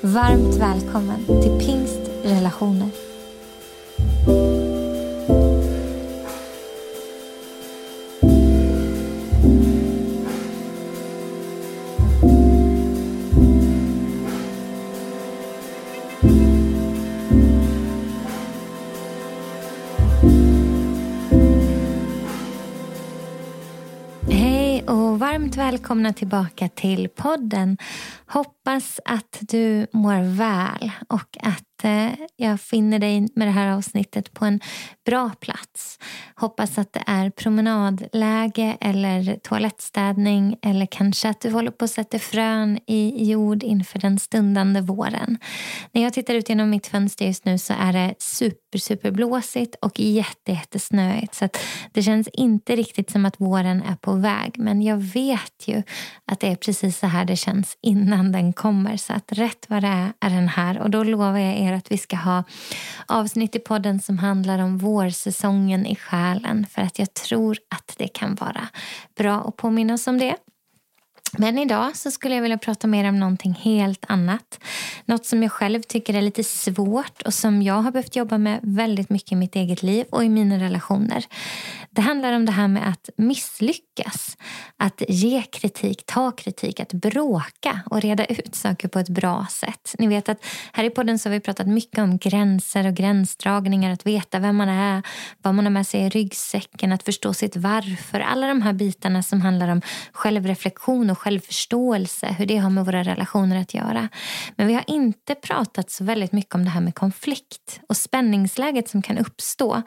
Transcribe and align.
Varmt 0.00 0.54
välkommen 0.54 1.26
till 1.26 1.66
Pingst 1.66 2.00
Relationer. 2.24 3.07
Och 24.88 25.18
varmt 25.18 25.56
välkomna 25.56 26.12
tillbaka 26.12 26.68
till 26.68 27.08
podden. 27.08 27.78
Hoppas 28.26 29.00
att 29.04 29.38
du 29.40 29.86
mår 29.92 30.36
väl 30.36 30.90
och 31.08 31.36
att 31.42 31.67
Eh, 31.84 32.10
jag 32.36 32.60
finner 32.60 32.98
dig 32.98 33.28
med 33.34 33.48
det 33.48 33.52
här 33.52 33.72
avsnittet 33.72 34.34
på 34.34 34.44
en 34.44 34.60
bra 35.06 35.30
plats. 35.40 35.98
Hoppas 36.34 36.78
att 36.78 36.92
det 36.92 37.02
är 37.06 37.30
promenadläge 37.30 38.76
eller 38.80 39.36
toalettstädning 39.42 40.56
eller 40.62 40.86
kanske 40.86 41.28
att 41.28 41.40
du 41.40 41.50
håller 41.50 41.70
på 41.70 41.84
att 41.84 41.90
sätta 41.90 42.18
frön 42.18 42.78
i 42.86 43.30
jord 43.30 43.62
inför 43.62 43.98
den 43.98 44.18
stundande 44.18 44.80
våren. 44.80 45.38
När 45.92 46.02
jag 46.02 46.12
tittar 46.12 46.34
ut 46.34 46.48
genom 46.48 46.70
mitt 46.70 46.86
fönster 46.86 47.26
just 47.26 47.44
nu 47.44 47.58
så 47.58 47.74
är 47.80 47.92
det 47.92 48.14
super, 48.18 48.78
super 48.78 49.10
blåsigt 49.10 49.76
och 49.82 50.00
jätte, 50.00 50.52
jättesnöigt. 50.52 51.34
Så 51.34 51.48
det 51.92 52.02
känns 52.02 52.28
inte 52.32 52.76
riktigt 52.76 53.10
som 53.10 53.26
att 53.26 53.40
våren 53.40 53.82
är 53.82 53.96
på 53.96 54.12
väg. 54.12 54.54
Men 54.58 54.82
jag 54.82 54.96
vet 54.96 55.68
ju 55.68 55.82
att 56.24 56.40
det 56.40 56.48
är 56.48 56.56
precis 56.56 56.98
så 56.98 57.06
här 57.06 57.24
det 57.24 57.36
känns 57.36 57.76
innan 57.82 58.32
den 58.32 58.52
kommer. 58.52 58.96
Så 58.96 59.12
att 59.12 59.32
rätt 59.32 59.66
vad 59.68 59.82
det 59.82 59.88
är, 59.88 60.12
är 60.20 60.30
den 60.30 60.48
här. 60.48 60.78
Och 60.78 60.90
då 60.90 61.04
lovar 61.04 61.38
jag 61.38 61.58
er 61.58 61.67
att 61.72 61.92
vi 61.92 61.98
ska 61.98 62.16
ha 62.16 62.44
avsnitt 63.06 63.56
i 63.56 63.58
podden 63.58 64.00
som 64.00 64.18
handlar 64.18 64.58
om 64.58 64.78
vårsäsongen 64.78 65.86
i 65.86 65.96
själen. 65.96 66.66
För 66.70 66.82
att 66.82 66.98
jag 66.98 67.14
tror 67.14 67.58
att 67.68 67.94
det 67.96 68.08
kan 68.08 68.34
vara 68.34 68.68
bra 69.16 69.44
att 69.48 69.56
påminna 69.56 69.94
oss 69.94 70.06
om 70.06 70.18
det. 70.18 70.36
Men 71.32 71.58
idag 71.58 71.96
så 71.96 72.10
skulle 72.10 72.34
jag 72.34 72.42
vilja 72.42 72.58
prata 72.58 72.86
mer 72.86 73.08
om 73.08 73.20
någonting 73.20 73.52
helt 73.52 74.04
annat. 74.08 74.60
Något 75.04 75.26
som 75.26 75.42
jag 75.42 75.52
själv 75.52 75.82
tycker 75.82 76.14
är 76.14 76.22
lite 76.22 76.44
svårt 76.44 77.22
och 77.22 77.34
som 77.34 77.62
jag 77.62 77.74
har 77.74 77.90
behövt 77.90 78.16
jobba 78.16 78.38
med 78.38 78.60
väldigt 78.62 79.10
mycket 79.10 79.32
i 79.32 79.36
mitt 79.36 79.56
eget 79.56 79.82
liv 79.82 80.06
och 80.10 80.24
i 80.24 80.28
mina 80.28 80.58
relationer. 80.58 81.24
Det 81.90 82.00
handlar 82.00 82.32
om 82.32 82.46
det 82.46 82.52
här 82.52 82.68
med 82.68 82.88
att 82.88 83.10
misslyckas. 83.16 84.36
Att 84.76 85.02
ge 85.08 85.42
kritik, 85.42 86.02
ta 86.06 86.30
kritik, 86.30 86.80
att 86.80 86.92
bråka 86.92 87.80
och 87.86 88.00
reda 88.00 88.24
ut 88.24 88.54
saker 88.54 88.88
på 88.88 88.98
ett 88.98 89.08
bra 89.08 89.46
sätt. 89.50 89.94
Ni 89.98 90.06
vet 90.06 90.28
att 90.28 90.44
här 90.72 90.84
i 90.84 90.90
podden 90.90 91.18
så 91.18 91.28
har 91.28 91.34
vi 91.34 91.40
pratat 91.40 91.66
mycket 91.66 91.98
om 91.98 92.18
gränser 92.18 92.86
och 92.86 92.94
gränsdragningar, 92.94 93.92
att 93.92 94.06
veta 94.06 94.38
vem 94.38 94.56
man 94.56 94.68
är, 94.68 95.02
vad 95.42 95.54
man 95.54 95.64
har 95.64 95.72
med 95.72 95.86
sig 95.86 96.00
i 96.00 96.08
ryggsäcken, 96.08 96.92
att 96.92 97.02
förstå 97.02 97.34
sitt 97.34 97.56
varför. 97.56 98.20
Alla 98.20 98.46
de 98.46 98.62
här 98.62 98.72
bitarna 98.72 99.22
som 99.22 99.40
handlar 99.40 99.68
om 99.68 99.82
självreflektion 100.12 101.10
och 101.10 101.17
självförståelse, 101.18 102.26
hur 102.38 102.46
det 102.46 102.56
har 102.56 102.70
med 102.70 102.86
våra 102.86 103.02
relationer 103.02 103.60
att 103.60 103.74
göra. 103.74 104.08
Men 104.56 104.66
vi 104.66 104.74
har 104.74 104.84
inte 104.86 105.34
pratat 105.34 105.90
så 105.90 106.04
väldigt 106.04 106.32
mycket 106.32 106.54
om 106.54 106.64
det 106.64 106.70
här 106.70 106.80
med 106.80 106.94
konflikt 106.94 107.80
och 107.88 107.96
spänningsläget 107.96 108.88
som 108.88 109.02
kan 109.02 109.18
uppstå. 109.18 109.82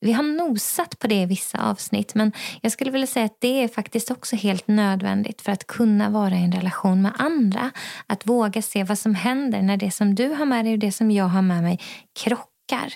Vi 0.00 0.12
har 0.12 0.22
nosat 0.22 0.98
på 0.98 1.06
det 1.06 1.22
i 1.22 1.26
vissa 1.26 1.58
avsnitt 1.58 2.14
men 2.14 2.32
jag 2.60 2.72
skulle 2.72 2.90
vilja 2.90 3.06
säga 3.06 3.26
att 3.26 3.40
det 3.40 3.62
är 3.62 3.68
faktiskt 3.68 4.10
också 4.10 4.36
helt 4.36 4.68
nödvändigt 4.68 5.42
för 5.42 5.52
att 5.52 5.66
kunna 5.66 6.10
vara 6.10 6.34
i 6.34 6.44
en 6.44 6.52
relation 6.52 7.02
med 7.02 7.12
andra. 7.18 7.70
Att 8.06 8.26
våga 8.26 8.62
se 8.62 8.84
vad 8.84 8.98
som 8.98 9.14
händer 9.14 9.62
när 9.62 9.76
det 9.76 9.90
som 9.90 10.14
du 10.14 10.28
har 10.28 10.46
med 10.46 10.64
dig 10.64 10.72
och 10.72 10.78
det 10.78 10.92
som 10.92 11.10
jag 11.10 11.28
har 11.28 11.42
med 11.42 11.62
mig 11.62 11.80
krockar. 12.22 12.94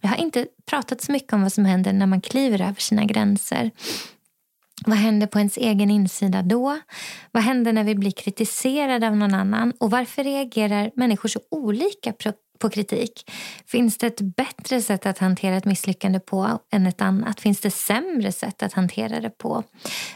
Jag 0.00 0.08
har 0.08 0.16
inte 0.16 0.46
pratat 0.70 1.00
så 1.00 1.12
mycket 1.12 1.32
om 1.32 1.42
vad 1.42 1.52
som 1.52 1.64
händer 1.64 1.92
när 1.92 2.06
man 2.06 2.20
kliver 2.20 2.60
över 2.60 2.80
sina 2.80 3.04
gränser. 3.04 3.70
Vad 4.86 4.96
händer 4.98 5.26
på 5.26 5.38
ens 5.38 5.56
egen 5.56 5.90
insida 5.90 6.42
då? 6.42 6.78
Vad 7.32 7.42
händer 7.42 7.72
när 7.72 7.84
vi 7.84 7.94
blir 7.94 8.10
kritiserade 8.10 9.08
av 9.08 9.16
någon 9.16 9.34
annan? 9.34 9.72
Och 9.80 9.90
varför 9.90 10.24
reagerar 10.24 10.90
människor 10.94 11.28
så 11.28 11.40
olika 11.50 12.12
på 12.58 12.70
kritik? 12.70 13.30
Finns 13.66 13.98
det 13.98 14.06
ett 14.06 14.20
bättre 14.20 14.82
sätt 14.82 15.06
att 15.06 15.18
hantera 15.18 15.56
ett 15.56 15.64
misslyckande 15.64 16.20
på 16.20 16.58
än 16.72 16.86
ett 16.86 17.00
annat? 17.00 17.40
Finns 17.40 17.60
det 17.60 17.70
sämre 17.70 18.32
sätt 18.32 18.62
att 18.62 18.72
hantera 18.72 19.20
det 19.20 19.30
på? 19.30 19.62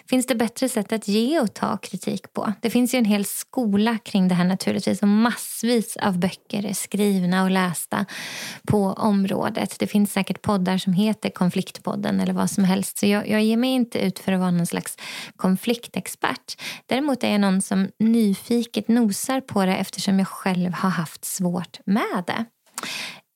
Finns 0.08 0.26
det 0.26 0.34
bättre 0.34 0.68
sätt 0.68 0.92
att 0.92 1.08
ge 1.08 1.40
och 1.40 1.54
ta 1.54 1.76
kritik 1.76 2.32
på? 2.32 2.52
Det 2.60 2.70
finns 2.70 2.94
ju 2.94 2.98
en 2.98 3.04
hel 3.04 3.24
skola 3.24 3.98
kring 3.98 4.28
det 4.28 4.34
här 4.34 4.44
naturligtvis 4.44 5.02
och 5.02 5.08
massvis 5.08 5.96
av 5.96 6.18
böcker 6.18 6.66
är 6.66 6.72
skrivna 6.72 7.44
och 7.44 7.50
lästa 7.50 8.06
på 8.66 8.84
området. 8.84 9.78
Det 9.78 9.86
finns 9.86 10.12
säkert 10.12 10.42
poddar 10.42 10.78
som 10.78 10.92
heter 10.92 11.30
Konfliktpodden 11.30 12.20
eller 12.20 12.32
vad 12.32 12.50
som 12.50 12.64
helst. 12.64 12.98
Så 12.98 13.06
jag, 13.06 13.28
jag 13.28 13.42
ger 13.42 13.56
mig 13.56 13.70
inte 13.70 13.98
ut 13.98 14.18
för 14.18 14.32
att 14.32 14.40
vara 14.40 14.50
någon 14.50 14.66
slags 14.66 14.96
konfliktexpert. 15.36 16.60
Däremot 16.86 17.24
är 17.24 17.30
jag 17.30 17.40
någon 17.40 17.62
som 17.62 17.88
nyfiket 17.98 18.88
nosar 18.88 19.40
på 19.40 19.64
det 19.64 19.76
eftersom 19.76 20.18
jag 20.18 20.28
själv 20.28 20.72
har 20.72 20.90
haft 20.90 21.24
svårt 21.24 21.78
med 21.84 22.24
det. 22.26 22.31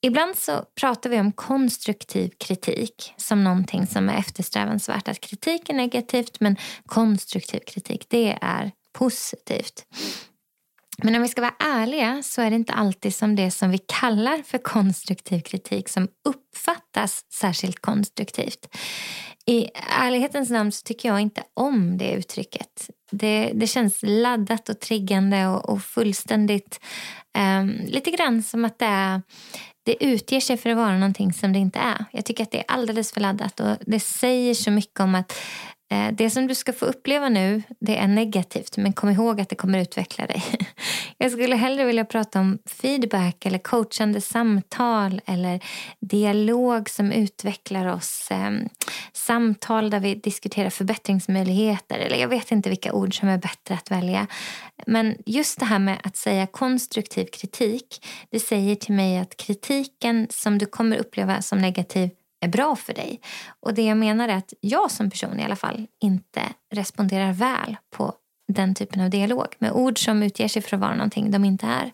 Ibland 0.03 0.37
så 0.39 0.65
pratar 0.81 1.11
vi 1.11 1.21
om 1.21 1.33
konstruktiv 1.33 2.31
kritik 2.39 3.15
som 3.17 3.45
någonting 3.45 3.87
som 3.87 4.09
är 4.09 4.19
eftersträvansvärt. 4.19 5.09
Att 5.09 5.21
kritik 5.21 5.69
är 5.69 5.75
negativt 5.75 6.41
men 6.41 6.57
konstruktiv 6.87 7.61
kritik 7.67 8.07
det 8.09 8.39
är 8.41 8.73
positivt. 8.93 9.87
Men 11.03 11.15
om 11.15 11.23
vi 11.23 11.29
ska 11.29 11.41
vara 11.41 11.55
ärliga 11.59 12.23
så 12.23 12.43
är 12.43 12.51
det 12.51 12.57
inte 12.57 12.73
alltid 12.73 13.15
som 13.15 13.37
det 13.37 13.51
som 13.51 13.71
vi 13.71 13.79
kallar 13.79 14.43
för 14.43 14.59
konstruktiv 14.59 15.41
kritik 15.41 15.89
som 15.89 16.09
uppfattas 16.25 17.25
särskilt 17.33 17.81
konstruktivt. 17.81 18.77
I 19.49 19.71
ärlighetens 20.01 20.51
namn 20.51 20.73
så 20.73 20.83
tycker 20.83 21.09
jag 21.09 21.21
inte 21.21 21.43
om 21.55 21.99
det 21.99 22.13
uttrycket. 22.13 22.91
Det, 23.11 23.53
det 23.55 23.67
känns 23.67 23.99
laddat 24.03 24.69
och 24.69 24.81
triggande 24.81 25.47
och, 25.47 25.69
och 25.69 25.83
fullständigt 25.83 26.81
um, 27.39 27.81
lite 27.87 28.11
grann 28.11 28.43
som 28.43 28.65
att 28.65 28.79
det, 28.79 28.87
är, 28.87 29.23
det 29.85 30.05
utger 30.05 30.41
sig 30.41 30.57
för 30.57 30.71
att 30.71 30.77
vara 30.77 30.99
någonting 30.99 31.33
som 31.33 31.53
det 31.53 31.59
inte 31.59 31.79
är. 31.79 32.05
Jag 32.11 32.25
tycker 32.25 32.43
att 32.43 32.51
det 32.51 32.59
är 32.59 32.65
alldeles 32.69 33.13
för 33.13 33.21
laddat 33.21 33.61
och 33.61 33.77
det 33.81 34.01
säger 34.01 34.55
så 34.55 34.71
mycket 34.71 35.01
om 35.01 35.15
att 35.15 35.33
Eh, 35.91 36.13
det 36.13 36.31
som 36.31 36.47
du 36.47 36.55
ska 36.55 36.73
få 36.73 36.85
uppleva 36.85 37.29
nu 37.29 37.63
det 37.81 37.97
är 37.97 38.09
negativt 38.09 38.77
men 38.77 38.93
kom 38.93 39.11
ihåg 39.11 39.41
att 39.41 39.49
det 39.49 39.57
kommer 39.57 39.79
utveckla 39.79 40.27
dig. 40.27 40.45
Jag 41.19 41.33
skulle 41.33 41.57
hellre 41.57 41.85
vilja 41.85 42.05
prata 42.05 42.41
om 42.41 42.59
feedback 42.67 43.47
eller 43.47 43.59
coachande 43.59 44.21
samtal 44.21 45.21
eller 45.27 45.61
dialog 46.01 46.91
som 46.91 47.13
utvecklar 47.13 47.87
oss. 47.87 48.29
Ehm, 48.31 48.69
samtal 49.13 49.91
där 49.91 50.01
vi 50.01 50.15
diskuterar 50.15 50.71
förbättringsmöjligheter 50.71 51.99
eller 51.99 52.17
jag 52.17 52.29
vet 52.29 52.53
inte 52.53 52.69
vilka 52.69 52.93
ord 52.93 53.19
som 53.19 53.29
är 53.29 53.39
bättre 53.39 53.75
att 53.75 53.91
välja. 53.91 54.27
Men 54.87 55.17
just 55.27 55.59
det 55.59 55.67
här 55.67 55.79
med 55.79 55.99
att 56.03 56.17
säga 56.17 56.47
konstruktiv 56.47 57.25
kritik 57.25 58.07
det 58.31 58.41
säger 58.41 58.75
till 58.75 58.95
mig 58.95 59.19
att 59.19 59.37
kritiken 59.37 60.27
som 60.31 60.59
du 60.59 60.67
kommer 60.67 60.97
uppleva 60.97 61.43
som 61.43 61.59
negativ 61.59 62.11
är 62.47 62.53
bra 62.53 62.77
för 62.77 62.95
dig. 62.95 63.21
Och 63.61 63.75
det 63.75 63.83
jag 63.83 63.97
menar 63.97 64.29
är 64.29 64.37
att 64.37 64.53
jag 64.61 64.91
som 64.91 65.11
person 65.11 65.41
i 65.41 65.45
alla 65.45 65.57
fall 65.57 65.87
inte 66.01 66.43
responderar 66.75 67.33
väl 67.33 67.77
på 67.97 68.15
den 68.53 68.75
typen 68.75 69.03
av 69.03 69.11
dialog 69.11 69.47
med 69.59 69.73
ord 69.73 70.05
som 70.05 70.23
utger 70.23 70.49
sig 70.49 70.63
för 70.63 70.77
att 70.77 70.81
vara 70.81 70.95
någonting 70.95 71.31
de 71.31 71.45
inte 71.45 71.67
är. 71.67 71.91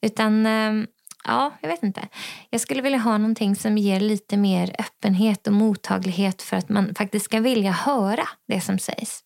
Utan 0.00 0.46
ehm, 0.46 0.86
ja, 1.24 1.52
jag 1.60 1.68
vet 1.68 1.82
inte. 1.82 2.08
Jag 2.50 2.60
skulle 2.60 2.82
vilja 2.82 2.98
ha 2.98 3.18
någonting 3.18 3.56
som 3.56 3.78
ger 3.78 4.00
lite 4.00 4.36
mer 4.36 4.76
öppenhet 4.78 5.46
och 5.46 5.52
mottaglighet 5.52 6.42
för 6.42 6.56
att 6.56 6.68
man 6.68 6.94
faktiskt 6.94 7.24
ska 7.24 7.40
vilja 7.40 7.70
höra 7.70 8.28
det 8.48 8.60
som 8.60 8.78
sägs. 8.78 9.24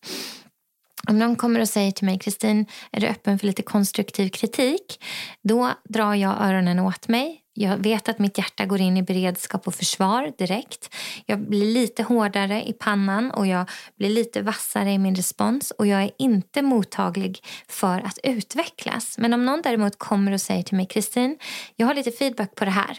Om 1.09 1.19
någon 1.19 1.37
kommer 1.37 1.61
och 1.61 1.69
säger 1.69 1.91
till 1.93 2.07
mig, 2.07 2.19
Kristin, 2.19 2.67
är 2.93 3.01
du 3.01 3.07
öppen 3.07 3.39
för 3.39 3.47
lite 3.47 3.63
konstruktiv 3.63 4.29
kritik? 4.29 5.05
Då 5.43 5.71
drar 5.89 6.15
jag 6.15 6.41
öronen 6.41 6.79
åt 6.79 7.09
mig 7.09 7.41
jag 7.61 7.77
vet 7.77 8.09
att 8.09 8.19
mitt 8.19 8.39
hjärta 8.39 8.67
går 8.67 8.81
in 8.81 8.97
i 8.97 9.03
beredskap 9.03 9.67
och 9.67 9.75
försvar 9.75 10.33
direkt. 10.39 10.95
Jag 11.27 11.49
blir 11.49 11.65
lite 11.65 12.03
hårdare 12.03 12.69
i 12.69 12.73
pannan 12.73 13.31
och 13.31 13.47
jag 13.47 13.71
blir 13.97 14.11
lite 14.11 14.43
vassare 14.43 14.93
i 14.93 14.99
min 14.99 15.15
respons 15.15 15.71
och 15.71 15.87
jag 15.87 16.03
är 16.03 16.11
inte 16.19 16.63
mottaglig 16.63 17.45
för 17.69 18.01
att 18.01 18.19
utvecklas. 18.23 19.19
Men 19.19 19.35
om 19.35 19.45
någon 19.45 19.63
däremot 19.63 19.99
kommer 19.99 20.33
och 20.33 20.41
säger 20.41 20.63
till 20.63 20.77
mig 20.77 20.87
Kristin, 20.87 21.39
jag 21.77 21.87
har 21.87 21.95
lite 21.95 22.11
feedback 22.11 22.55
på 22.55 22.65
det 22.65 22.71
här. 22.71 22.99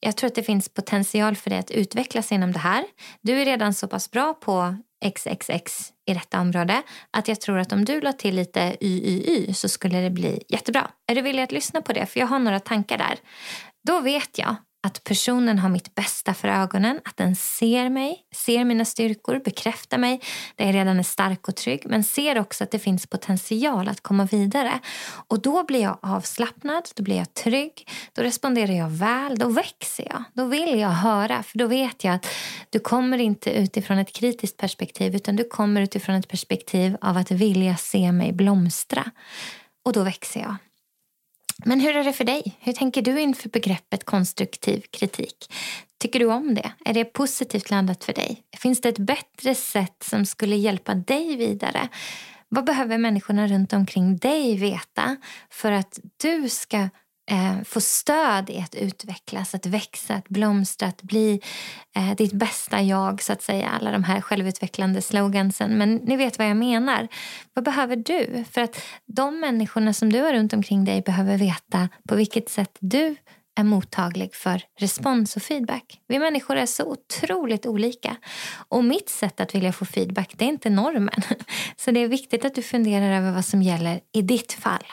Jag 0.00 0.16
tror 0.16 0.28
att 0.28 0.34
det 0.34 0.42
finns 0.42 0.68
potential 0.68 1.36
för 1.36 1.50
dig 1.50 1.58
att 1.58 1.70
utvecklas 1.70 2.32
inom 2.32 2.52
det 2.52 2.58
här. 2.58 2.84
Du 3.22 3.40
är 3.40 3.44
redan 3.44 3.74
så 3.74 3.88
pass 3.88 4.10
bra 4.10 4.34
på 4.34 4.76
XXX 5.04 5.92
i 6.06 6.14
detta 6.14 6.40
område 6.40 6.82
att 7.10 7.28
jag 7.28 7.40
tror 7.40 7.58
att 7.58 7.72
om 7.72 7.84
du 7.84 8.00
la 8.00 8.12
till 8.12 8.34
lite 8.34 8.76
YYY 8.80 9.54
så 9.54 9.68
skulle 9.68 10.00
det 10.00 10.10
bli 10.10 10.42
jättebra. 10.48 10.90
Är 11.06 11.14
du 11.14 11.22
villig 11.22 11.42
att 11.42 11.52
lyssna 11.52 11.82
på 11.82 11.92
det? 11.92 12.06
För 12.06 12.20
jag 12.20 12.26
har 12.26 12.38
några 12.38 12.60
tankar 12.60 12.98
där. 12.98 13.18
Då 13.88 14.00
vet 14.00 14.38
jag 14.38 14.56
att 14.82 15.04
personen 15.04 15.58
har 15.58 15.68
mitt 15.68 15.94
bästa 15.94 16.34
för 16.34 16.48
ögonen, 16.48 17.00
att 17.04 17.16
den 17.16 17.36
ser 17.36 17.88
mig, 17.88 18.16
ser 18.34 18.64
mina 18.64 18.84
styrkor, 18.84 19.40
bekräftar 19.44 19.98
mig 19.98 20.20
där 20.56 20.64
jag 20.64 20.74
redan 20.74 20.98
är 20.98 21.02
stark 21.02 21.48
och 21.48 21.56
trygg 21.56 21.82
men 21.86 22.04
ser 22.04 22.38
också 22.38 22.64
att 22.64 22.70
det 22.70 22.78
finns 22.78 23.06
potential 23.06 23.88
att 23.88 24.00
komma 24.00 24.24
vidare. 24.24 24.80
Och 25.28 25.42
då 25.42 25.64
blir 25.64 25.82
jag 25.82 25.98
avslappnad, 26.02 26.88
då 26.94 27.02
blir 27.02 27.16
jag 27.16 27.34
trygg, 27.34 27.88
då 28.12 28.22
responderar 28.22 28.72
jag 28.72 28.88
väl, 28.88 29.38
då 29.38 29.48
växer 29.48 30.06
jag. 30.10 30.24
Då 30.32 30.44
vill 30.44 30.78
jag 30.78 30.88
höra, 30.88 31.42
för 31.42 31.58
då 31.58 31.66
vet 31.66 32.04
jag 32.04 32.14
att 32.14 32.26
du 32.70 32.78
kommer 32.78 33.18
inte 33.18 33.50
utifrån 33.50 33.98
ett 33.98 34.12
kritiskt 34.12 34.56
perspektiv 34.56 35.16
utan 35.16 35.36
du 35.36 35.44
kommer 35.44 35.80
utifrån 35.80 36.14
ett 36.14 36.28
perspektiv 36.28 36.96
av 37.00 37.16
att 37.16 37.30
vilja 37.30 37.76
se 37.76 38.12
mig 38.12 38.32
blomstra. 38.32 39.10
Och 39.84 39.92
då 39.92 40.02
växer 40.02 40.40
jag. 40.40 40.56
Men 41.64 41.80
hur 41.80 41.96
är 41.96 42.04
det 42.04 42.12
för 42.12 42.24
dig? 42.24 42.56
Hur 42.60 42.72
tänker 42.72 43.02
du 43.02 43.20
inför 43.20 43.48
begreppet 43.48 44.04
konstruktiv 44.04 44.80
kritik? 44.90 45.52
Tycker 45.98 46.18
du 46.18 46.26
om 46.26 46.54
det? 46.54 46.72
Är 46.84 46.94
det 46.94 47.04
positivt 47.04 47.70
landat 47.70 48.04
för 48.04 48.12
dig? 48.12 48.42
Finns 48.56 48.80
det 48.80 48.88
ett 48.88 48.98
bättre 48.98 49.54
sätt 49.54 50.02
som 50.04 50.26
skulle 50.26 50.56
hjälpa 50.56 50.94
dig 50.94 51.36
vidare? 51.36 51.88
Vad 52.48 52.64
behöver 52.64 52.98
människorna 52.98 53.46
runt 53.46 53.72
omkring 53.72 54.16
dig 54.16 54.56
veta 54.56 55.16
för 55.50 55.72
att 55.72 56.00
du 56.16 56.48
ska 56.48 56.88
eh, 57.28 57.62
få 57.64 57.80
stöd 57.80 58.50
i 58.50 58.58
att 58.58 58.74
utvecklas, 58.74 59.54
att 59.54 59.66
växa, 59.66 60.14
att 60.14 60.28
blomstra, 60.28 60.88
att 60.88 61.02
bli 61.02 61.40
eh, 61.96 62.16
ditt 62.16 62.32
bästa 62.32 62.82
jag, 62.82 63.22
så 63.22 63.32
att 63.32 63.42
säga. 63.42 63.68
Alla 63.68 63.90
de 63.90 64.04
här 64.04 64.20
självutvecklande 64.20 65.02
slogansen. 65.02 65.78
Men 65.78 65.94
ni 65.94 66.16
vet 66.16 66.38
vad 66.38 66.48
jag 66.48 66.56
menar. 66.56 67.08
Vad 67.54 67.64
behöver 67.64 67.96
du? 67.96 68.44
För 68.50 68.60
att 68.60 68.82
de 69.06 69.40
människorna 69.40 69.92
som 69.92 70.12
du 70.12 70.20
har 70.20 70.32
runt 70.32 70.52
omkring 70.52 70.84
dig 70.84 71.02
behöver 71.02 71.36
veta 71.36 71.88
på 72.08 72.16
vilket 72.16 72.48
sätt 72.48 72.76
du 72.80 73.16
är 73.58 73.64
mottaglig 73.64 74.34
för 74.34 74.62
respons 74.80 75.36
och 75.36 75.42
feedback. 75.42 76.00
Vi 76.08 76.18
människor 76.18 76.56
är 76.56 76.66
så 76.66 76.84
otroligt 76.84 77.66
olika. 77.66 78.16
Och 78.68 78.84
mitt 78.84 79.08
sätt 79.08 79.40
att 79.40 79.54
vilja 79.54 79.72
få 79.72 79.84
feedback 79.84 80.34
det 80.36 80.44
är 80.44 80.48
inte 80.48 80.70
normen. 80.70 81.22
Så 81.76 81.90
det 81.90 82.00
är 82.00 82.08
viktigt 82.08 82.44
att 82.44 82.54
du 82.54 82.62
funderar 82.62 83.16
över 83.16 83.32
vad 83.32 83.44
som 83.44 83.62
gäller 83.62 84.00
i 84.12 84.22
ditt 84.22 84.52
fall. 84.52 84.84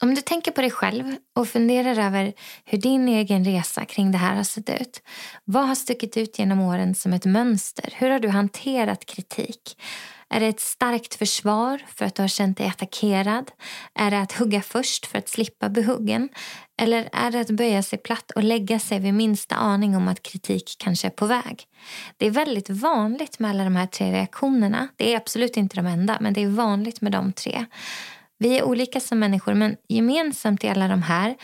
Om 0.00 0.14
du 0.14 0.20
tänker 0.20 0.50
på 0.50 0.60
dig 0.60 0.70
själv 0.70 1.16
och 1.34 1.48
funderar 1.48 1.98
över 2.06 2.32
hur 2.64 2.78
din 2.78 3.08
egen 3.08 3.44
resa 3.44 3.84
kring 3.84 4.12
det 4.12 4.18
här 4.18 4.34
har 4.34 4.42
sett 4.42 4.80
ut. 4.80 5.02
Vad 5.44 5.68
har 5.68 5.74
stuckit 5.74 6.16
ut 6.16 6.38
genom 6.38 6.60
åren 6.60 6.94
som 6.94 7.12
ett 7.12 7.24
mönster? 7.24 7.94
Hur 7.96 8.10
har 8.10 8.18
du 8.18 8.28
hanterat 8.28 9.06
kritik? 9.06 9.76
Är 10.28 10.40
det 10.40 10.46
ett 10.46 10.60
starkt 10.60 11.14
försvar 11.14 11.82
för 11.94 12.04
att 12.04 12.14
du 12.14 12.22
har 12.22 12.28
känt 12.28 12.58
dig 12.58 12.66
attackerad? 12.66 13.50
Är 13.94 14.10
det 14.10 14.20
att 14.20 14.32
hugga 14.32 14.62
först 14.62 15.06
för 15.06 15.18
att 15.18 15.28
slippa 15.28 15.68
bli 15.68 15.82
huggen? 15.82 16.28
Eller 16.78 17.08
är 17.12 17.30
det 17.30 17.40
att 17.40 17.50
böja 17.50 17.82
sig 17.82 17.98
platt 17.98 18.30
och 18.30 18.44
lägga 18.44 18.78
sig 18.78 19.00
vid 19.00 19.14
minsta 19.14 19.54
aning 19.54 19.96
om 19.96 20.08
att 20.08 20.22
kritik 20.22 20.76
kanske 20.78 21.06
är 21.06 21.10
på 21.10 21.26
väg? 21.26 21.64
Det 22.16 22.26
är 22.26 22.30
väldigt 22.30 22.70
vanligt 22.70 23.38
med 23.38 23.50
alla 23.50 23.64
de 23.64 23.76
här 23.76 23.86
tre 23.86 24.12
reaktionerna. 24.12 24.88
Det 24.96 25.12
är 25.12 25.16
absolut 25.16 25.56
inte 25.56 25.76
de 25.76 25.86
enda, 25.86 26.18
men 26.20 26.32
det 26.32 26.42
är 26.42 26.48
vanligt 26.48 27.00
med 27.00 27.12
de 27.12 27.32
tre. 27.32 27.66
Vi 28.38 28.58
är 28.58 28.62
olika 28.62 29.00
som 29.00 29.18
människor 29.18 29.54
men 29.54 29.76
gemensamt 29.88 30.64
i 30.64 30.68
alla 30.68 30.88
de 30.88 31.02
här 31.02 31.36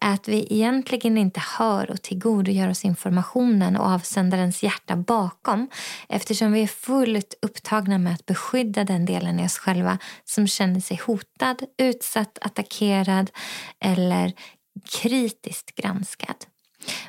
är 0.00 0.14
att 0.14 0.28
vi 0.28 0.46
egentligen 0.50 1.18
inte 1.18 1.42
hör 1.58 1.90
och 1.90 2.02
tillgodogör 2.02 2.68
oss 2.70 2.84
informationen 2.84 3.76
och 3.76 3.86
avsändarens 3.86 4.62
hjärta 4.62 4.96
bakom 4.96 5.68
eftersom 6.08 6.52
vi 6.52 6.62
är 6.62 6.66
fullt 6.66 7.34
upptagna 7.42 7.98
med 7.98 8.12
att 8.12 8.26
beskydda 8.26 8.84
den 8.84 9.06
delen 9.06 9.40
i 9.40 9.46
oss 9.46 9.58
själva 9.58 9.98
som 10.24 10.46
känner 10.46 10.80
sig 10.80 11.00
hotad, 11.06 11.62
utsatt, 11.78 12.38
attackerad 12.40 13.30
eller 13.84 14.32
kritiskt 15.00 15.74
granskad. 15.74 16.36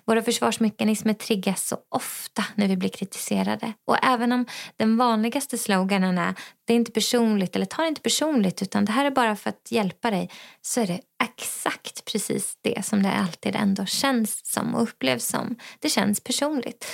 Våra 0.06 0.22
försvarsmekanismer 0.22 1.14
triggas 1.14 1.68
så 1.68 1.78
ofta 1.90 2.46
när 2.56 2.68
vi 2.68 2.78
blir 2.78 2.90
kritiserade. 2.90 3.74
Och 3.88 4.04
även 4.04 4.32
om 4.32 4.46
den 4.78 4.98
vanligaste 4.98 5.58
sloganen 5.58 6.18
är 6.18 6.36
det 6.66 6.74
är 6.74 6.78
inte 6.78 6.92
personligt 6.92 7.56
eller 7.56 7.66
ta 7.66 7.82
det 7.82 7.88
inte 7.88 8.02
personligt 8.02 8.62
utan 8.62 8.86
det 8.86 8.92
här 8.92 9.06
är 9.06 9.12
bara 9.12 9.36
för 9.36 9.50
att 9.50 9.68
hjälpa 9.72 10.12
dig 10.12 10.30
så 10.62 10.82
är 10.82 10.88
det 10.88 11.00
exakt 11.24 12.06
precis 12.06 12.58
det 12.62 12.86
som 12.86 13.04
det 13.04 13.12
alltid 13.12 13.56
ändå 13.56 13.86
känns 13.86 14.42
som 14.46 14.76
och 14.76 14.84
upplevs 14.84 15.26
som. 15.26 15.56
Det 15.80 15.90
känns 15.90 16.20
personligt. 16.20 16.86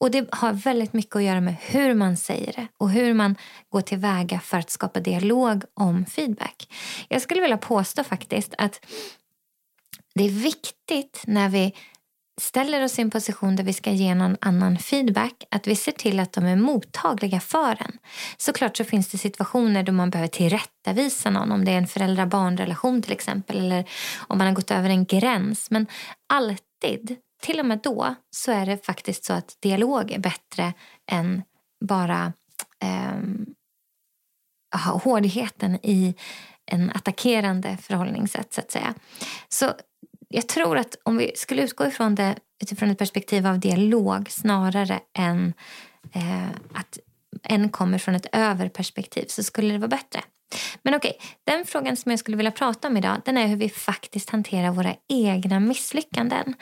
Och 0.00 0.10
Det 0.10 0.28
har 0.32 0.52
väldigt 0.52 0.92
mycket 0.92 1.16
att 1.16 1.22
göra 1.22 1.40
med 1.40 1.56
hur 1.60 1.94
man 1.94 2.16
säger 2.16 2.52
det 2.52 2.66
och 2.78 2.90
hur 2.90 3.14
man 3.14 3.36
går 3.68 3.80
tillväga 3.80 4.40
för 4.40 4.58
att 4.58 4.70
skapa 4.70 5.00
dialog 5.00 5.64
om 5.74 6.06
feedback. 6.06 6.68
Jag 7.08 7.22
skulle 7.22 7.40
vilja 7.40 7.56
påstå 7.56 8.04
faktiskt 8.04 8.54
att 8.58 8.80
det 10.14 10.24
är 10.24 10.28
viktigt 10.30 11.22
när 11.26 11.48
vi 11.48 11.74
ställer 12.40 12.84
oss 12.84 12.98
i 12.98 13.02
en 13.02 13.10
position 13.10 13.56
där 13.56 13.64
vi 13.64 13.72
ska 13.72 13.90
ge 13.90 14.14
någon 14.14 14.36
annan 14.40 14.78
feedback, 14.78 15.44
att 15.50 15.66
vi 15.66 15.76
ser 15.76 15.92
till 15.92 16.20
att 16.20 16.32
de 16.32 16.44
är 16.44 16.56
mottagliga 16.56 17.40
för 17.40 17.82
en. 17.82 17.98
Såklart 18.36 18.76
så 18.76 18.84
finns 18.84 19.08
det 19.08 19.18
situationer 19.18 19.82
då 19.82 19.92
man 19.92 20.10
behöver 20.10 20.28
tillrättavisa 20.28 21.30
någon, 21.30 21.52
om 21.52 21.64
det 21.64 21.72
är 21.72 21.78
en 21.78 21.86
föräldrar-barn-relation 21.86 23.02
till 23.02 23.12
exempel, 23.12 23.58
eller 23.58 23.90
om 24.18 24.38
man 24.38 24.46
har 24.46 24.54
gått 24.54 24.70
över 24.70 24.90
en 24.90 25.04
gräns. 25.04 25.70
Men 25.70 25.86
alltid, 26.28 27.16
till 27.42 27.60
och 27.60 27.66
med 27.66 27.80
då, 27.82 28.14
så 28.36 28.52
är 28.52 28.66
det 28.66 28.86
faktiskt 28.86 29.24
så 29.24 29.32
att 29.32 29.56
dialog 29.60 30.10
är 30.10 30.18
bättre 30.18 30.72
än 31.10 31.42
bara 31.84 32.32
eh, 32.82 33.20
hårdheten 35.02 35.78
i 35.82 36.14
en 36.66 36.90
attackerande 36.90 37.76
förhållningssätt, 37.76 38.54
så 38.54 38.60
att 38.60 38.70
säga. 38.70 38.94
Så 39.48 39.72
jag 40.34 40.48
tror 40.48 40.78
att 40.78 40.96
om 41.02 41.16
vi 41.16 41.32
skulle 41.34 41.62
utgå 41.62 41.86
ifrån 41.86 42.14
det 42.14 42.34
utifrån 42.62 42.90
ett 42.90 42.98
perspektiv 42.98 43.46
av 43.46 43.58
dialog 43.58 44.30
snarare 44.30 45.00
än 45.18 45.52
eh, 46.12 46.48
att 46.74 46.98
en 47.42 47.68
kommer 47.68 47.98
från 47.98 48.14
ett 48.14 48.26
överperspektiv 48.32 49.26
så 49.28 49.42
skulle 49.42 49.72
det 49.72 49.78
vara 49.78 49.88
bättre. 49.88 50.20
Men 50.82 50.94
okej, 50.94 51.18
den 51.44 51.64
frågan 51.64 51.96
som 51.96 52.10
jag 52.10 52.18
skulle 52.18 52.36
vilja 52.36 52.52
prata 52.52 52.88
om 52.88 52.96
idag 52.96 53.22
den 53.24 53.36
är 53.36 53.46
hur 53.46 53.56
vi 53.56 53.68
faktiskt 53.68 54.30
hanterar 54.30 54.70
våra 54.70 54.94
egna 55.08 55.60
misslyckanden. 55.60 56.54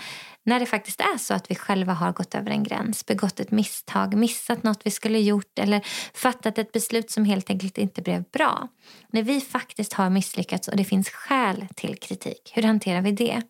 När 0.45 0.61
det 0.61 0.67
faktiskt 0.67 1.01
är 1.01 1.19
så 1.19 1.35
att 1.35 1.51
vi 1.51 1.55
själva 1.55 1.93
har 1.93 2.13
gått 2.13 2.35
över 2.35 2.51
en 2.51 2.63
gräns, 2.63 3.07
begått 3.07 3.41
ett 3.41 3.51
misstag, 3.51 4.15
missat 4.15 4.63
något 4.63 4.81
vi 4.85 4.91
skulle 4.91 5.19
gjort 5.19 5.59
eller 5.59 5.81
fattat 6.15 6.59
ett 6.59 6.73
beslut 6.73 7.11
som 7.11 7.25
helt 7.25 7.51
enkelt 7.51 7.79
inte 7.79 8.03
blev 8.03 8.23
bra. 8.23 8.69
När 9.13 9.23
vi 9.23 9.41
faktiskt 9.41 9.93
har 9.93 10.11
misslyckats 10.11 10.69
och 10.69 10.77
det 10.77 10.85
finns 10.85 11.09
skäl 11.09 11.67
till 11.77 11.97
kritik, 11.97 12.53
hur 12.55 12.63
hanterar 12.63 13.03
vi 13.03 13.13
det? 13.13 13.43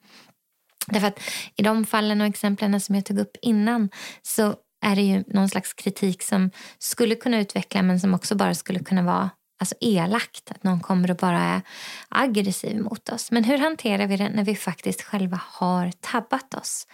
Därför 0.86 1.06
att 1.06 1.20
i 1.56 1.62
de 1.62 1.86
fallen 1.86 2.20
och 2.20 2.26
exemplen 2.26 2.80
som 2.80 2.94
jag 2.94 3.04
tog 3.04 3.18
upp 3.18 3.36
innan 3.42 3.90
så 4.22 4.54
är 4.84 4.96
det 4.96 5.02
ju 5.02 5.24
någon 5.26 5.48
slags 5.48 5.72
kritik 5.72 6.22
som 6.22 6.50
skulle 6.78 7.14
kunna 7.14 7.40
utveckla 7.40 7.82
men 7.82 8.00
som 8.00 8.14
också 8.14 8.34
bara 8.34 8.54
skulle 8.54 8.78
kunna 8.78 9.02
vara 9.02 9.30
alltså 9.62 9.74
elakt, 9.80 10.50
att 10.50 10.64
någon 10.64 10.80
kommer 10.80 11.10
och 11.10 11.16
bara 11.16 11.38
är 11.38 11.62
aggressiv 12.08 12.80
mot 12.80 13.08
oss. 13.08 13.30
Men 13.30 13.44
hur 13.44 13.58
hanterar 13.58 14.06
vi 14.06 14.16
det 14.16 14.28
när 14.28 14.44
vi 14.44 14.56
faktiskt 14.56 15.02
själva 15.02 15.40
har 15.44 15.92
tabbat 16.00 16.54
oss? 16.54 16.86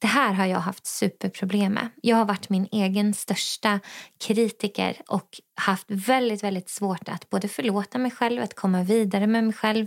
Det 0.00 0.06
här 0.06 0.32
har 0.32 0.46
jag 0.46 0.58
haft 0.58 0.86
superproblem 0.86 1.72
med. 1.72 1.88
Jag 2.02 2.16
har 2.16 2.24
varit 2.24 2.48
min 2.48 2.68
egen 2.72 3.14
största 3.14 3.80
kritiker 4.26 4.96
och 5.08 5.40
haft 5.60 5.86
väldigt, 5.88 6.42
väldigt 6.42 6.70
svårt 6.70 7.08
att 7.08 7.30
både 7.30 7.48
förlåta 7.48 7.98
mig 7.98 8.10
själv, 8.10 8.42
att 8.42 8.54
komma 8.54 8.82
vidare 8.82 9.26
med 9.26 9.44
mig 9.44 9.52
själv, 9.52 9.86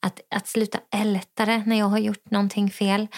att, 0.00 0.20
att 0.34 0.48
sluta 0.48 0.78
älta 0.94 1.46
det 1.46 1.62
när 1.66 1.78
jag 1.78 1.86
har 1.86 1.98
gjort 1.98 2.30
någonting 2.30 2.70
fel. 2.70 3.08